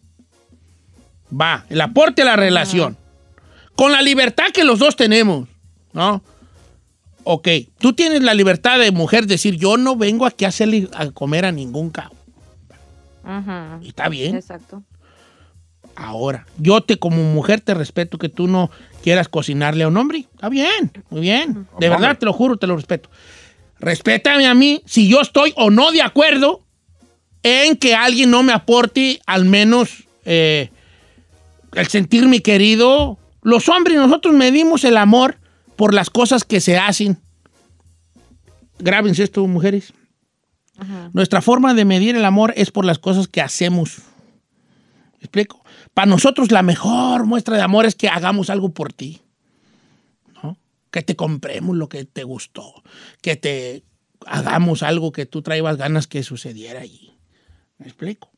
[1.29, 2.97] Va, el aporte a la relación.
[3.75, 5.47] Con la libertad que los dos tenemos,
[5.93, 6.23] ¿no?
[7.23, 11.11] Ok, tú tienes la libertad de mujer decir, yo no vengo aquí a hacerle a
[11.11, 12.15] comer a ningún cabo.
[13.23, 14.35] Ujú, Y está bien.
[14.35, 14.81] Exacto.
[15.95, 18.71] Ahora, yo te como mujer te respeto que tú no
[19.03, 20.27] quieras cocinarle a un hombre.
[20.33, 21.67] Está bien, muy bien.
[21.79, 23.09] De verdad, te lo juro, te lo respeto.
[23.79, 26.61] Respétame a mí si yo estoy o no de acuerdo
[27.43, 30.69] en que alguien no me aporte al menos eh,
[31.73, 33.17] el sentirme querido.
[33.41, 35.37] Los hombres, nosotros medimos el amor
[35.75, 37.19] por las cosas que se hacen.
[38.79, 39.93] Grábense esto, mujeres.
[41.13, 43.99] Nuestra forma de medir el amor es por las cosas que hacemos.
[45.13, 45.63] ¿Me explico?
[45.93, 49.21] Para nosotros la mejor muestra de amor es que hagamos algo por ti.
[50.91, 52.83] Que te compremos lo que te gustó.
[53.21, 53.83] Que te
[54.25, 57.13] hagamos algo que tú traibas ganas que sucediera allí.
[57.77, 58.31] ¿Me explico?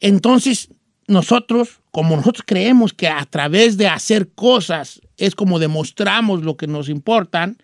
[0.00, 0.68] Entonces,
[1.06, 6.66] nosotros, como nosotros creemos que a través de hacer cosas es como demostramos lo que
[6.66, 7.58] nos importan,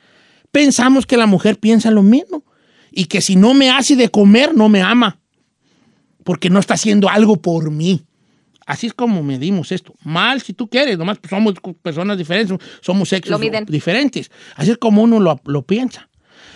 [0.51, 2.45] pensamos que la mujer piensa lo mismo.
[2.95, 5.19] Y que si no me hace de comer, no me ama.
[6.25, 8.05] Porque no está haciendo algo por mí.
[8.67, 9.95] Así es como medimos esto.
[10.05, 14.31] Mal si tú quieres, nomás pues, somos personas diferentes, somos sexos diferentes.
[14.57, 16.09] Así es como uno lo, lo piensa.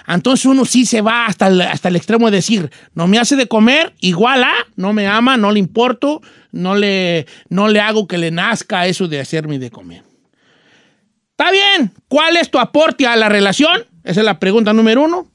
[0.07, 3.35] Entonces uno sí se va hasta el, hasta el extremo de decir, no me hace
[3.35, 8.07] de comer, igual a, no me ama, no le importo, no le, no le hago
[8.07, 10.05] que le nazca eso de hacerme de comer.
[11.31, 13.85] Está bien, ¿cuál es tu aporte a la relación?
[14.05, 15.27] Esa es la pregunta número uno.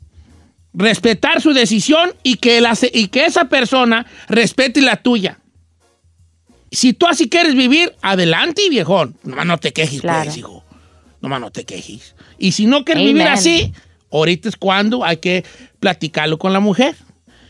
[0.73, 5.40] Respetar su decisión y que, la, y que esa persona respete la tuya.
[6.71, 9.15] Si tú así quieres vivir, adelante, viejón.
[9.23, 10.23] Nomás no te quejes, Claro.
[10.23, 10.63] pues, hijo.
[11.21, 12.15] Nomás no te quejes.
[12.39, 13.13] Y si no quieres Amen.
[13.15, 13.73] vivir así,
[14.11, 15.43] ahorita es cuando hay que
[15.79, 16.95] platicarlo con la mujer.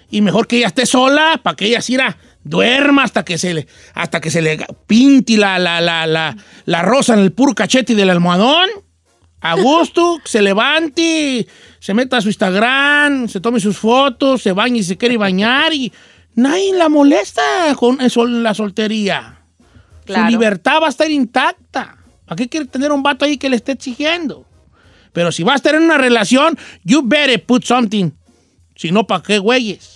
[0.09, 3.67] Y mejor que ella esté sola para que ella siga duerma hasta que se le,
[3.93, 7.95] hasta que se le pinte la, la, la, la, la rosa en el puro cachete
[7.95, 8.69] del almohadón.
[9.39, 11.47] A gusto, que se levante,
[11.79, 15.73] se meta a su Instagram, se tome sus fotos, se bañe y se quiere bañar
[15.73, 15.91] y
[16.35, 17.41] nadie la molesta
[17.75, 19.41] con eso, la soltería.
[20.05, 20.25] Claro.
[20.25, 21.97] Su libertad va a estar intacta.
[22.25, 24.45] ¿Para qué quiere tener un vato ahí que le esté exigiendo?
[25.13, 28.11] Pero si vas a en una relación, you better put something.
[28.75, 29.90] Si no, ¿para qué güeyes?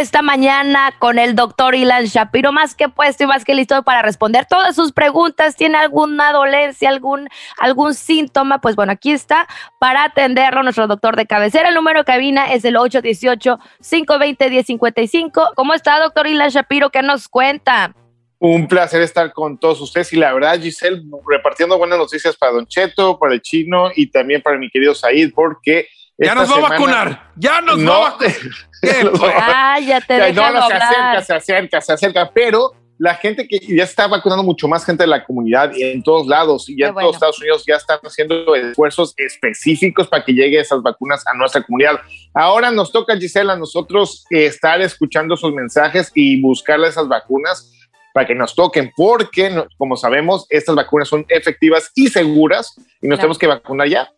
[0.00, 4.00] Esta mañana con el doctor Ilan Shapiro, más que puesto y más que listo para
[4.00, 5.56] responder todas sus preguntas.
[5.56, 8.62] ¿Tiene alguna dolencia, algún, algún síntoma?
[8.62, 9.46] Pues bueno, aquí está
[9.78, 11.68] para atenderlo nuestro doctor de cabecera.
[11.68, 15.50] El número de cabina es el 818-520-1055.
[15.54, 16.88] ¿Cómo está, doctor Ilan Shapiro?
[16.90, 17.94] ¿Qué nos cuenta?
[18.38, 22.66] Un placer estar con todos ustedes y la verdad, Giselle, repartiendo buenas noticias para Don
[22.66, 26.60] Cheto, para el chino y también para mi querido Said, porque ya nos va a
[26.70, 27.32] vacunar.
[27.36, 28.34] Ya nos va a vacunar.
[29.22, 33.48] ah, ya te dejan no, no, se acerca, se acerca, se acerca, pero la gente
[33.48, 36.78] que ya está vacunando mucho más gente de la comunidad y en todos lados y
[36.78, 41.26] ya en todos Estados Unidos ya están haciendo esfuerzos específicos para que lleguen esas vacunas
[41.26, 41.98] a nuestra comunidad.
[42.34, 47.72] Ahora nos toca, Gisela, a nosotros estar escuchando sus mensajes y buscarle esas vacunas
[48.12, 53.18] para que nos toquen, porque como sabemos, estas vacunas son efectivas y seguras y nos
[53.18, 54.10] tenemos que vacunar ya.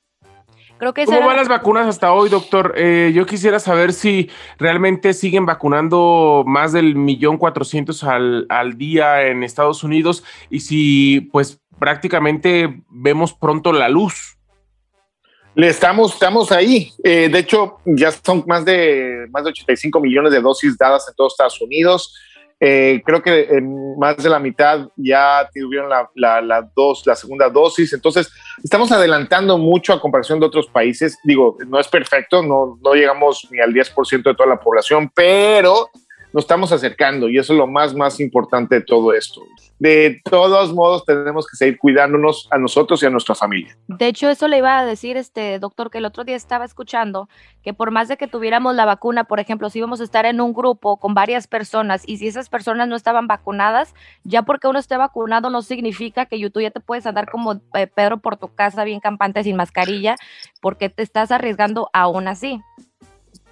[1.04, 2.74] ¿Cómo van las vacunas hasta hoy, doctor?
[2.76, 9.22] Eh, yo quisiera saber si realmente siguen vacunando más del millón cuatrocientos al, al día
[9.28, 14.36] en Estados Unidos y si pues prácticamente vemos pronto la luz.
[15.54, 16.90] Le estamos, estamos ahí.
[17.04, 21.14] Eh, de hecho, ya son más de más de 85 millones de dosis dadas en
[21.14, 22.12] todos Estados Unidos.
[22.64, 23.60] Eh, creo que
[23.98, 27.92] más de la mitad ya tuvieron la, la, dos, la segunda dosis.
[27.92, 28.30] Entonces,
[28.62, 31.18] estamos adelantando mucho a comparación de otros países.
[31.24, 35.88] Digo, no es perfecto, no, no llegamos ni al 10% de toda la población, pero
[36.32, 39.42] nos estamos acercando y eso es lo más, más importante de todo esto
[39.82, 43.76] de todos modos tenemos que seguir cuidándonos a nosotros y a nuestra familia.
[43.88, 47.28] De hecho, eso le iba a decir, este doctor, que el otro día estaba escuchando
[47.64, 50.40] que por más de que tuviéramos la vacuna, por ejemplo, si íbamos a estar en
[50.40, 53.92] un grupo con varias personas y si esas personas no estaban vacunadas,
[54.22, 57.88] ya porque uno esté vacunado no significa que tú ya te puedes andar como eh,
[57.88, 60.14] Pedro por tu casa bien campante sin mascarilla,
[60.60, 62.60] porque te estás arriesgando aún así.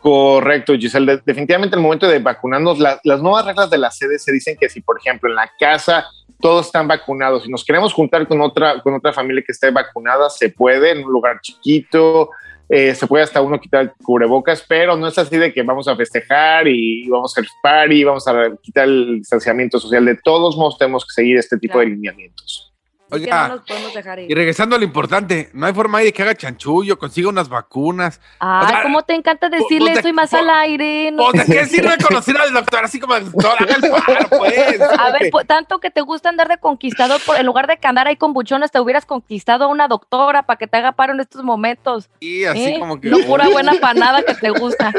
[0.00, 1.20] Correcto, Giselle.
[1.24, 4.98] Definitivamente el momento de vacunarnos, las nuevas reglas de la CDC dicen que si, por
[4.98, 6.06] ejemplo, en la casa
[6.40, 10.30] todos están vacunados y nos queremos juntar con otra, con otra familia que esté vacunada,
[10.30, 12.30] se puede en un lugar chiquito,
[12.68, 15.86] eh, se puede hasta uno quitar el cubrebocas, pero no es así de que vamos
[15.86, 20.04] a festejar y vamos a hacer party, vamos a quitar el distanciamiento social.
[20.04, 22.69] De todos modos, tenemos que seguir este tipo de lineamientos.
[23.10, 23.60] Oiga,
[24.28, 28.20] y regresando a lo importante, no hay forma de que haga chanchullo, consiga unas vacunas.
[28.38, 31.10] Ah, ¿cómo te encanta decirle eso y más al aire?
[31.10, 31.32] No.
[31.32, 32.84] ¿de qué sirve conocer al doctor?
[32.84, 33.56] Así como el doctor,
[34.38, 34.80] pues.
[34.98, 38.06] A ver, tanto que te gusta andar de conquistador, por, en lugar de que andar
[38.06, 41.20] ahí con buchones, te hubieras conquistado a una doctora para que te haga paro en
[41.20, 42.08] estos momentos.
[42.20, 42.76] Y así ¿Eh?
[42.78, 43.10] como que.
[43.10, 44.92] No pura buena panada que te gusta.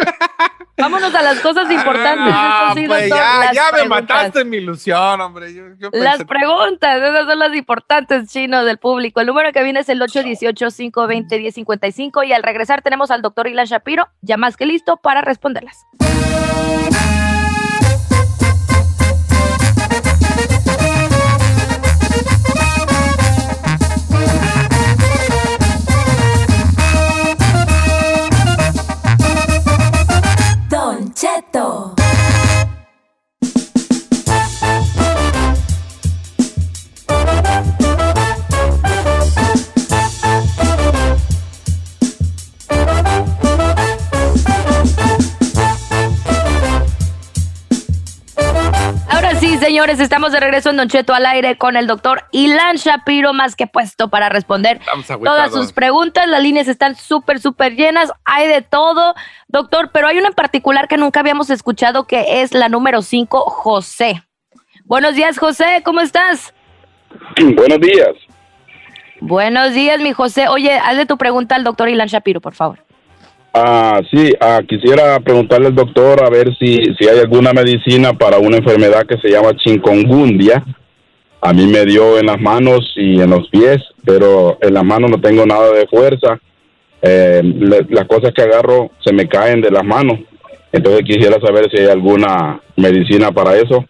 [0.82, 2.34] Vámonos a las cosas importantes.
[2.36, 5.48] Ah, pues ya, ya me mataste mi ilusión, hombre.
[5.94, 9.22] las preguntas, esas son las importantes, chino, del público.
[9.22, 14.10] El número que viene es el 818-520-1055 y al regresar tenemos al doctor Ilan Shapiro,
[14.22, 15.86] ya más que listo para responderlas.
[31.52, 32.01] perfecto.
[49.82, 53.56] Señores, estamos de regreso en Don Cheto al aire con el doctor Ilan Shapiro, más
[53.56, 54.80] que puesto para responder
[55.24, 56.28] todas sus preguntas.
[56.28, 59.16] Las líneas están súper, súper llenas, hay de todo,
[59.48, 63.40] doctor, pero hay una en particular que nunca habíamos escuchado que es la número 5,
[63.40, 64.22] José.
[64.86, 66.54] Buenos días, José, ¿cómo estás?
[67.42, 68.12] Buenos días.
[69.20, 70.48] Buenos días, mi José.
[70.48, 72.86] Oye, hazle tu pregunta al doctor Ilan Shapiro, por favor.
[73.54, 78.38] Ah, sí, ah, quisiera preguntarle al doctor a ver si, si hay alguna medicina para
[78.38, 80.64] una enfermedad que se llama chikungunya.
[81.42, 85.10] A mí me dio en las manos y en los pies, pero en las manos
[85.12, 86.40] no tengo nada de fuerza.
[87.02, 87.42] Eh,
[87.90, 90.20] las cosas que agarro se me caen de las manos.
[90.72, 93.84] Entonces quisiera saber si hay alguna medicina para eso.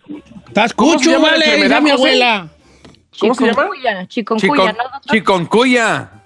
[0.47, 1.81] ¿Estás escucho, vale?
[1.81, 2.49] mi abuela.
[3.19, 3.69] ¿Cómo se llama?
[5.11, 6.20] Chikungunya.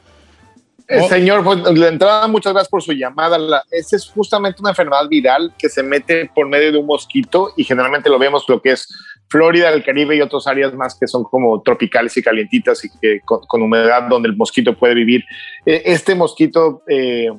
[0.88, 1.10] Eh, oh.
[1.10, 3.38] Señor, pues de entrada, muchas gracias por su llamada.
[3.38, 7.52] La, esa es justamente una enfermedad viral que se mete por medio de un mosquito
[7.58, 8.88] y generalmente lo vemos lo que es
[9.28, 13.22] Florida, el Caribe y otras áreas más que son como tropicales y calientitas y que
[13.22, 15.24] con, humedad donde el mosquito puede vivir.
[15.66, 17.30] Eh, este mosquito eh,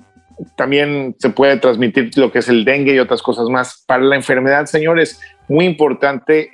[0.56, 3.84] también se puede transmitir lo que es el dengue y otras cosas más.
[3.86, 6.50] Para la enfermedad, señores, muy importante,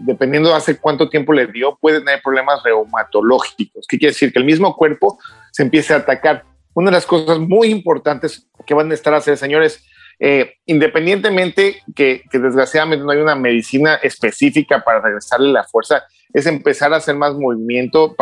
[0.00, 3.86] dependiendo de hace cuánto tiempo le dio, puede tener problemas reumatológicos.
[3.88, 4.32] ¿Qué quiere decir?
[4.32, 5.18] Que el mismo cuerpo
[5.50, 6.44] se empiece a atacar.
[6.74, 9.84] Una de las cosas muy importantes que van a estar a hacer, señores,
[10.24, 16.94] eh, independientemente que, desgraciadamente no hay una medicina específica para regresarle la fuerza, es empezar
[16.94, 18.14] a hacer más movimiento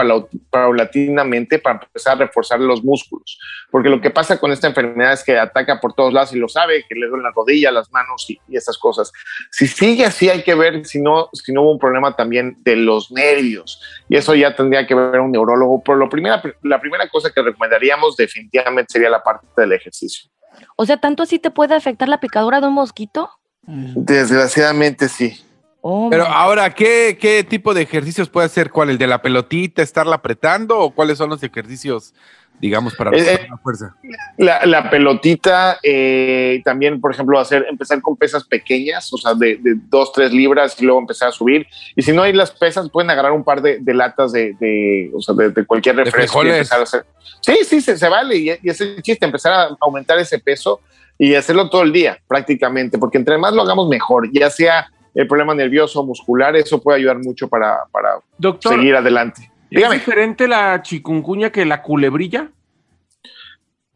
[0.51, 3.39] paulatinamente para empezar a reforzar los músculos.
[3.71, 6.49] Porque lo que pasa con esta enfermedad es que ataca por todos lados y lo
[6.49, 9.13] sabe, que le duele la rodilla, las manos y, y esas cosas.
[9.51, 12.77] Si sigue así, hay que ver si no, si no hubo un problema también de
[12.77, 13.79] los nervios.
[14.09, 15.83] Y eso ya tendría que ver un neurólogo.
[15.85, 20.31] Pero lo primera, la primera cosa que recomendaríamos definitivamente sería la parte del ejercicio.
[20.77, 23.31] O sea, ¿tanto así te puede afectar la picadura de un mosquito?
[23.67, 25.41] Desgraciadamente sí.
[25.83, 28.71] Oh, Pero ahora, ¿qué, ¿qué tipo de ejercicios puede hacer?
[28.71, 28.91] ¿Cuál?
[28.91, 30.79] ¿El de la pelotita, estarla apretando?
[30.79, 32.13] ¿O cuáles son los ejercicios,
[32.61, 33.97] digamos, para Eh, la fuerza?
[34.37, 39.57] La, la pelotita, eh, también, por ejemplo, hacer, empezar con pesas pequeñas, o sea, de,
[39.57, 41.67] de dos, tres libras y luego empezar a subir.
[41.97, 45.11] Y si no hay las pesas, pueden agarrar un par de, de latas de, de,
[45.15, 47.07] o sea, de, de cualquier De refresco y empezar a hacer.
[47.41, 48.37] Sí, sí, se, se vale.
[48.37, 50.83] Y, y ese es el chiste, empezar a aumentar ese peso
[51.17, 55.27] y hacerlo todo el día, prácticamente, porque entre más lo hagamos mejor, ya sea el
[55.27, 59.51] problema nervioso, muscular, eso puede ayudar mucho para, para Doctor, seguir adelante.
[59.71, 62.51] ¿es diferente la chikungunya que la culebrilla?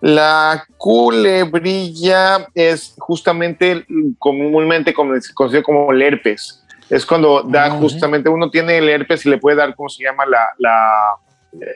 [0.00, 3.87] La culebrilla es justamente
[4.18, 6.62] comúnmente conocido como el herpes.
[6.90, 10.05] Es cuando da Ah, justamente, uno tiene el herpes y le puede dar, ¿cómo se
[10.05, 10.27] llama?
[10.27, 11.16] La, la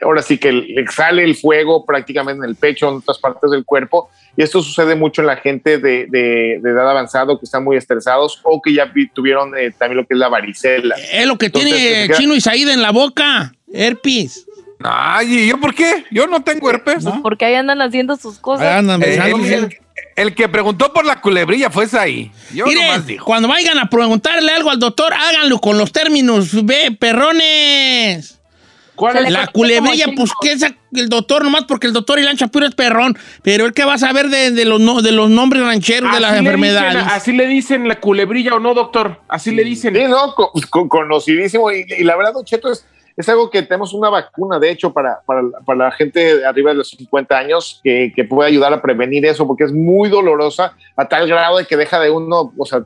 [0.01, 3.65] ahora sí que le sale el fuego prácticamente en el pecho, en otras partes del
[3.65, 4.09] cuerpo.
[4.37, 7.75] Y esto sucede mucho en la gente de, de- de edad avanzada que están muy
[7.77, 10.95] estresados o que ya vi- tuvieron eh, también lo que es la varicela.
[11.11, 13.53] Es lo que Entonces, tiene se- Chino Isaída en la boca.
[13.73, 14.45] Herpes.
[14.81, 16.05] Ay, ¿y yo por qué?
[16.09, 17.03] Yo no tengo herpes.
[17.03, 17.21] ¿No?
[17.21, 18.65] Porque ahí andan haciendo sus cosas.
[18.65, 19.77] Ahí andan Eh, el, el-
[20.15, 22.31] el que preguntó por la culebrilla fue esa ahí.
[22.53, 23.25] Yo Mire, nomás dijo.
[23.25, 28.38] cuando vayan a preguntarle algo al doctor, háganlo con los términos, ve, perrones.
[28.99, 29.31] ¿Cuál Se es?
[29.31, 33.17] La culebrilla, pues que esa- el doctor nomás porque el doctor Ilan Shapiro es perrón,
[33.43, 36.19] pero el que va a saber de, de los, no- de los nombres rancheros de
[36.19, 36.95] las enfermedades.
[36.95, 39.21] dicen- así le dicen la culebrilla o no, doctor.
[39.27, 39.95] Así le dicen.
[39.95, 40.51] Sí, no, co-
[40.89, 41.71] conocidísimo.
[41.71, 42.85] Y, y la verdad, Don Cheto, es,
[43.15, 46.71] es algo que tenemos una vacuna, de hecho, para, para, para la gente de arriba
[46.71, 50.73] de los 50 años que, que puede ayudar a prevenir eso, porque es muy dolorosa
[50.95, 52.81] a tal grado de que deja de uno, o sea,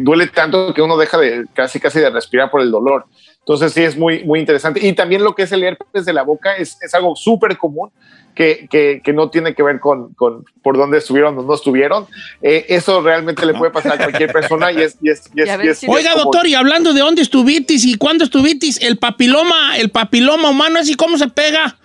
[0.00, 3.06] duele tanto que uno deja de casi, casi de respirar por el dolor.
[3.46, 4.80] Entonces sí es muy, muy interesante.
[4.86, 7.90] Y también lo que es el herpes de la boca es, es algo súper común
[8.34, 12.06] que, que, que no tiene que ver con, con por dónde estuvieron o no estuvieron.
[12.40, 14.96] Eh, eso realmente le puede pasar a cualquier persona y es...
[15.02, 18.24] Y es, y es- y Oiga, como- doctor, y hablando de dónde estuvitis y cuándo
[18.24, 21.76] estuvitis, el papiloma, el papiloma humano, ¿así cómo se pega?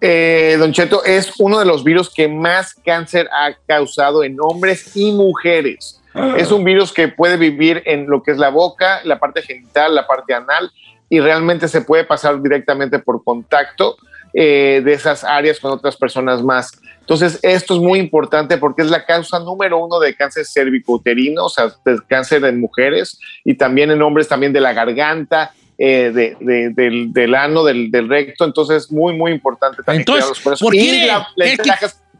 [0.00, 4.94] Eh, don Cheto, es uno de los virus que más cáncer ha causado en hombres
[4.96, 6.00] y mujeres.
[6.36, 9.94] Es un virus que puede vivir en lo que es la boca, la parte genital,
[9.96, 10.70] la parte anal,
[11.08, 13.96] y realmente se puede pasar directamente por contacto
[14.32, 16.72] eh, de esas áreas con otras personas más.
[17.00, 21.48] Entonces, esto es muy importante porque es la causa número uno de cáncer cervicouterino, o
[21.48, 26.36] sea, de cáncer en mujeres y también en hombres, también de la garganta, eh, de-
[26.40, 28.44] de- del, del ano, del, del recto.
[28.44, 30.64] Entonces, muy, muy importante también Entonces, eso.
[30.64, 31.06] ¿por Y qué?
[31.06, 31.70] la- Es que-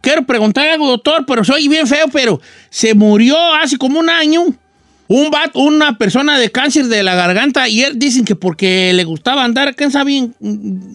[0.00, 4.42] Quiero preguntar algo, doctor, pero soy bien feo, pero se murió hace como un año
[5.06, 9.04] un bat, una persona de cáncer de la garganta y él dicen que porque le
[9.04, 10.30] gustaba andar, ¿quién sabe?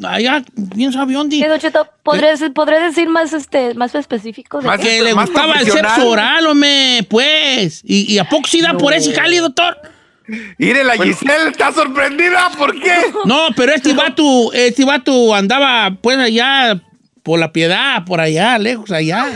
[0.04, 0.44] Allá,
[0.74, 1.38] ¿quién sabe dónde?
[1.40, 1.88] ¿Qué, Don Cheto?
[2.04, 4.62] ¿Podría, decir- más, este, más específico?
[4.62, 4.88] De Más qué?
[4.98, 7.82] Que le más gustaba el sexo oral, hombre, pues.
[7.84, 9.78] ¿Y, y a poco sí da por ese jali, doctor?
[10.58, 12.52] Mire, la Giselle está sorprendida.
[12.58, 12.94] ¿Por qué?
[13.26, 16.82] No, pero este vato, este vato andaba pues allá
[17.24, 19.28] por la piedad, por allá, lejos, allá.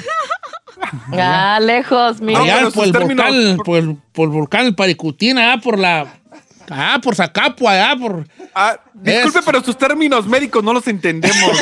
[1.13, 2.41] Ah, lejos, mira.
[2.41, 6.07] Allá por el, volcán, por, el- por el volcán El Paricutín, allá por la...
[6.69, 8.25] Ah, por Zacapo, allá por...
[8.55, 11.35] Ah, disculpe, Es- pero sus términos médicos no los entendemos.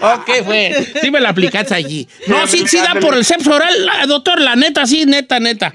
[0.00, 0.86] ok, fue.
[1.00, 2.08] Sí me la aplicaste allí.
[2.26, 5.74] No, sí, sí da por el sexo oral, ah, doctor, la neta, sí, neta, neta.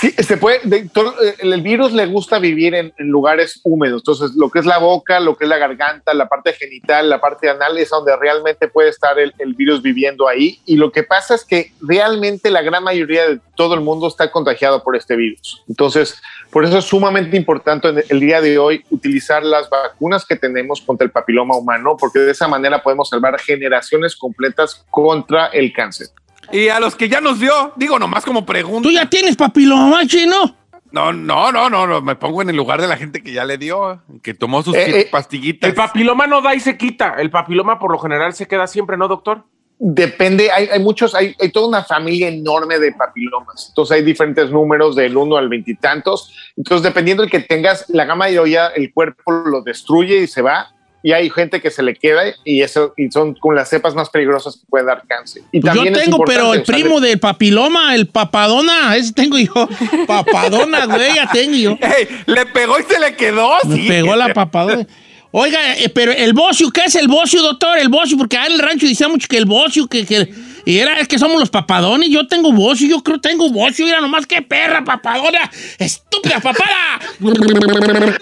[0.00, 4.00] Sí, se puede, de- todo- el, el virus le gusta vivir en, en lugares húmedos,
[4.02, 7.20] entonces lo que es la boca, lo que es la garganta, la parte genital, la
[7.20, 11.02] parte anal es donde realmente puede estar el, el virus viviendo ahí y lo que
[11.02, 15.14] pasa es que realmente la gran mayoría de todo el mundo está contagiado por este
[15.16, 15.62] virus.
[15.68, 16.20] Entonces,
[16.50, 20.80] por eso es sumamente importante en el día de hoy utilizar las vacunas que tenemos
[20.80, 26.08] contra el papiloma humano, porque de esa manera podemos salvar generaciones completas contra el cáncer.
[26.52, 28.88] Y a los que ya nos dio, digo nomás como pregunta.
[28.88, 30.56] ¿Tú ya tienes papiloma, chino?
[30.92, 33.46] No, no, no, no, no, me pongo en el lugar de la gente que ya
[33.46, 35.68] le dio, que tomó sus Eh, eh, pastillitas.
[35.70, 37.14] El papiloma no da y se quita.
[37.18, 39.44] El papiloma por lo general se queda siempre, ¿no, doctor?
[39.78, 43.68] Depende, hay, hay muchos, hay, hay toda una familia enorme de papilomas.
[43.70, 46.32] Entonces hay diferentes números del 1 al veintitantos.
[46.56, 50.71] Entonces, dependiendo del que tengas, la gama mayoría, el cuerpo lo destruye y se va.
[51.02, 54.10] Y hay gente que se le queda y eso y son con las cepas más
[54.10, 55.42] peligrosas que pueden dar cáncer.
[55.50, 59.52] Y Pues yo también tengo, pero el primo del papiloma, el papadona, ese tengo yo.
[60.06, 61.78] Papadona, güey, ya tengo yo.
[61.80, 63.50] Ey, le pegó y se le quedó.
[63.64, 63.88] Me sí.
[63.88, 64.86] pegó la papadona.
[65.34, 67.78] Oiga, eh, pero el bocio, ¿qué es el bocio, doctor?
[67.78, 70.28] El bocio, porque allá en el rancho decía mucho que el bocio, que, que
[70.66, 73.86] y era, es que somos los papadones, yo tengo bocio, yo creo que tengo bocio,
[73.86, 77.00] mira nomás qué perra, papadona, estúpida papada.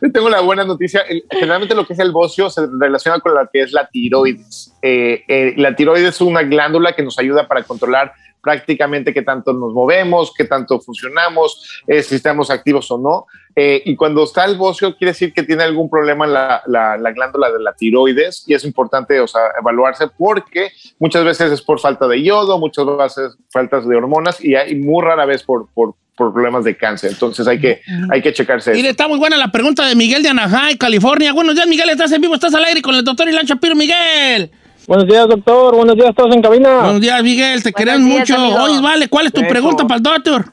[0.12, 1.02] Tengo la buena noticia.
[1.30, 4.74] Generalmente lo que es el bocio se relaciona con lo que es la tiroides.
[4.82, 9.52] Eh, eh, la tiroides es una glándula que nos ayuda para controlar prácticamente qué tanto
[9.52, 13.26] nos movemos, qué tanto funcionamos, eh, si estamos activos o no.
[13.56, 17.10] Eh, y cuando está el bocio, quiere decir que tiene algún problema la, la- la
[17.12, 19.20] glándula de la tiroides y es importante
[19.60, 20.70] evaluarse porque
[21.00, 25.04] muchas veces es por falta de yodo, muchas veces faltas de hormonas y hay muy
[25.04, 27.10] rara vez por, por problemas de cáncer.
[27.12, 28.72] Entonces hay que, hay que checarse.
[28.72, 31.32] Mire, está muy buena la pregunta de Miguel de Anaheim, California.
[31.32, 34.50] Buenos días, Miguel, estás en vivo, estás al aire con el doctor Ilan Shapiro, Miguel.
[34.86, 35.74] Buenos días, doctor.
[35.76, 36.80] Buenos días, todos en cabina.
[36.80, 38.34] Buenos días, Miguel, te queremos mucho.
[38.36, 38.56] amigo.
[38.62, 39.48] Oye, vale, ¿cuál es tu Eso.
[39.48, 40.52] pregunta para el doctor?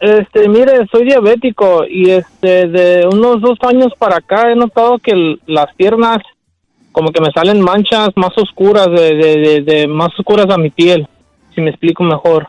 [0.00, 5.12] Este, mire, soy diabético y este, de unos dos años para acá he notado que
[5.12, 6.18] el- las piernas
[6.90, 10.70] como que me salen manchas más oscuras, de, de, de, de- más oscuras a mi
[10.70, 11.06] piel,
[11.54, 12.48] si me explico mejor.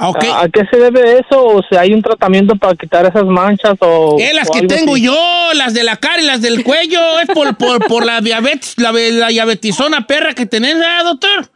[0.00, 0.24] Ah, ok.
[0.24, 1.44] ¿A, a qué se debe eso?
[1.44, 3.74] ¿O si hay un tratamiento para quitar esas manchas?
[3.80, 5.02] O, Eh, las o que tengo así?
[5.02, 8.74] yo, las de la cara y las del cuello, es por, por, por la diabetes,
[8.78, 11.48] la, la diabetizona perra que tenés, ¿verdad, doctor?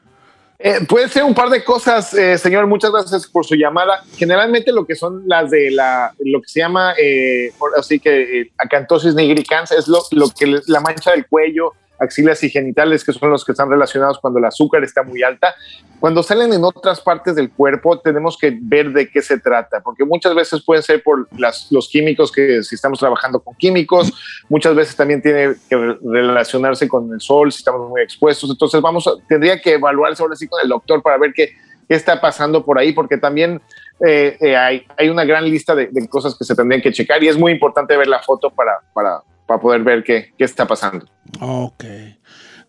[0.65, 2.67] Eh, puede ser un par de cosas, eh, señor.
[2.69, 4.05] Muchas gracias por su llamada.
[4.17, 8.51] Generalmente lo que son las de la, lo que se llama, eh, así que eh,
[8.59, 11.73] acantosis nigricans es lo, lo que la mancha del cuello,
[12.03, 15.55] axilas y genitales, que son los que están relacionados cuando el azúcar está muy alta.
[16.01, 20.05] Cuando salen en otras partes del cuerpo, tenemos que ver de qué se trata, porque
[20.05, 24.13] muchas veces pueden ser por las, los químicos que si estamos trabajando con químicos,
[24.49, 28.51] muchas veces también tiene que re- relacionarse con el sol si estamos muy expuestos.
[28.51, 31.53] Entonces vamos, a- tendría que evaluarse ahora sí con el doctor para ver qué,
[31.89, 33.61] está pasando por ahí, porque también
[34.05, 37.23] eh, eh, hay, hay una gran lista de, de cosas que se tendrían que checar
[37.23, 40.67] y es muy importante ver la foto para, para, para poder ver qué, qué está
[40.67, 41.07] pasando.
[41.41, 41.85] Ok.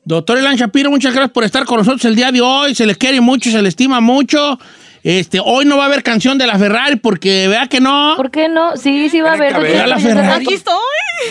[0.06, 2.76] Doctor Elan Shapiro, muchas gracias por estar con nosotros el día de hoy.
[2.76, 4.60] Se les quiere mucho, se les estima mucho.
[5.02, 8.14] Este, hoy no va a haber canción de la Ferrari porque vea que no.
[8.16, 8.76] ¿Por qué no?
[8.78, 9.88] Sí, sí va a haber.
[9.88, 10.46] La Ferrari.
[10.46, 10.74] Aquí estoy.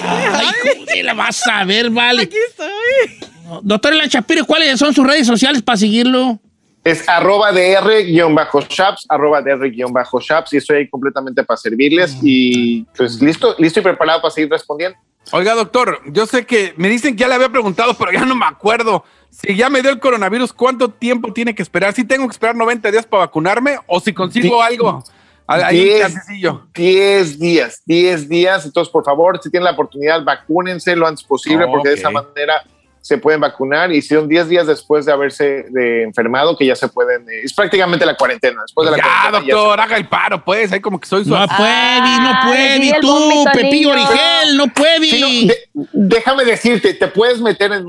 [0.02, 0.46] Ay,
[0.78, 2.22] joder, la vas a ver, vale.
[2.22, 3.30] Aquí estoy.
[3.62, 6.40] Doctor Elan Shapiro, ¿cuáles son sus redes sociales para seguirlo?
[6.84, 13.78] Es arroba dr-shaps, arroba dr-shaps y estoy ahí completamente para servirles y pues listo, listo
[13.80, 14.98] y preparado para seguir respondiendo.
[15.30, 18.34] Oiga, doctor, yo sé que me dicen que ya le había preguntado, pero ya no
[18.34, 19.04] me acuerdo.
[19.30, 21.94] Si ya me dio el coronavirus, ¿cuánto tiempo tiene que esperar?
[21.94, 25.04] ¿Si tengo que esperar 90 días para vacunarme o si consigo Di- algo?
[25.46, 26.66] Ahí Diez- chancecillo.
[26.74, 28.64] 10 días, 10 días.
[28.66, 32.62] Entonces, por favor, si tienen la oportunidad, vacúnense lo antes posible, porque de esa manera
[33.02, 36.76] se pueden vacunar y si son 10 días después de haberse de enfermado, que ya
[36.76, 38.62] se pueden, eh, es prácticamente la cuarentena.
[38.62, 40.72] Después de la Ya, cuarentena ya doctor, haga el paro, pues.
[40.72, 41.30] Ahí como que soy su.
[41.30, 43.90] No puede, no puede, tú, Pepillo.
[43.90, 45.06] Origel, no puede.
[45.06, 47.84] Sí, no, de- déjame decirte, te puedes meter en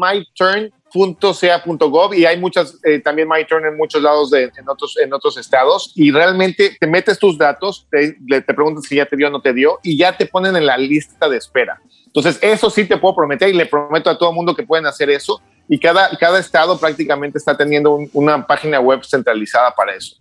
[0.93, 5.37] myturn.ca.gov y hay muchas, eh, también myturn en muchos lados de, en, otros, en otros
[5.37, 9.31] estados y realmente te metes tus datos, te, te preguntan si ya te dio o
[9.31, 11.81] no te dio y ya te ponen en la lista de espera.
[12.05, 14.85] Entonces, eso sí te puedo prometer y le prometo a todo el mundo que pueden
[14.85, 19.95] hacer eso y cada, cada estado prácticamente está teniendo un- una página web centralizada para
[19.95, 20.17] eso.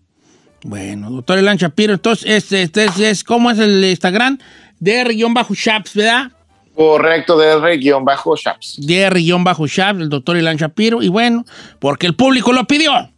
[0.64, 4.38] Bueno, doctor Elan Shapiro, entonces, este, este es, es- ¿cómo es el Instagram?
[4.80, 6.30] DR-Shaps, ¿verdad?
[6.74, 8.76] Correcto, DR-Shaps.
[8.80, 11.02] DR-Shaps, el doctor Elan Shapiro.
[11.02, 11.44] Y bueno,
[11.78, 13.10] porque el público lo pidió.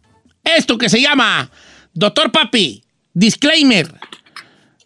[0.43, 1.49] Esto que se llama
[1.93, 2.83] Doctor Papi,
[3.13, 3.87] disclaimer.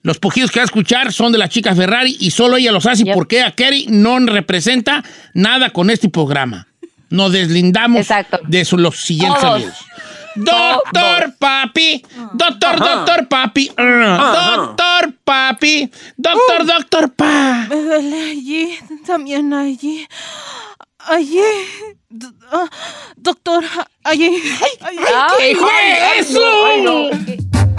[0.01, 2.85] Los pujidos que va a escuchar son de la chica Ferrari y solo ella los
[2.85, 3.13] hace Yep.
[3.13, 5.03] porque a Kerry no representa
[5.33, 6.67] nada con este programa.
[7.09, 8.39] Nos deslindamos Exacto.
[8.47, 9.63] de su- los siguientes Todos.
[10.35, 17.65] Doctor Papi, doctor, doctor Papi, uh, doctor Papi, doctor, doctor Pa.
[17.69, 20.07] Me duele allí, también allí.
[21.07, 21.41] Allí.
[22.51, 22.69] Ah,
[23.15, 23.63] doctor,
[24.03, 24.27] allí.
[24.81, 24.97] allí.
[25.07, 27.78] Ay, ¿Qué fue eso?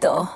[0.00, 0.35] Exacto.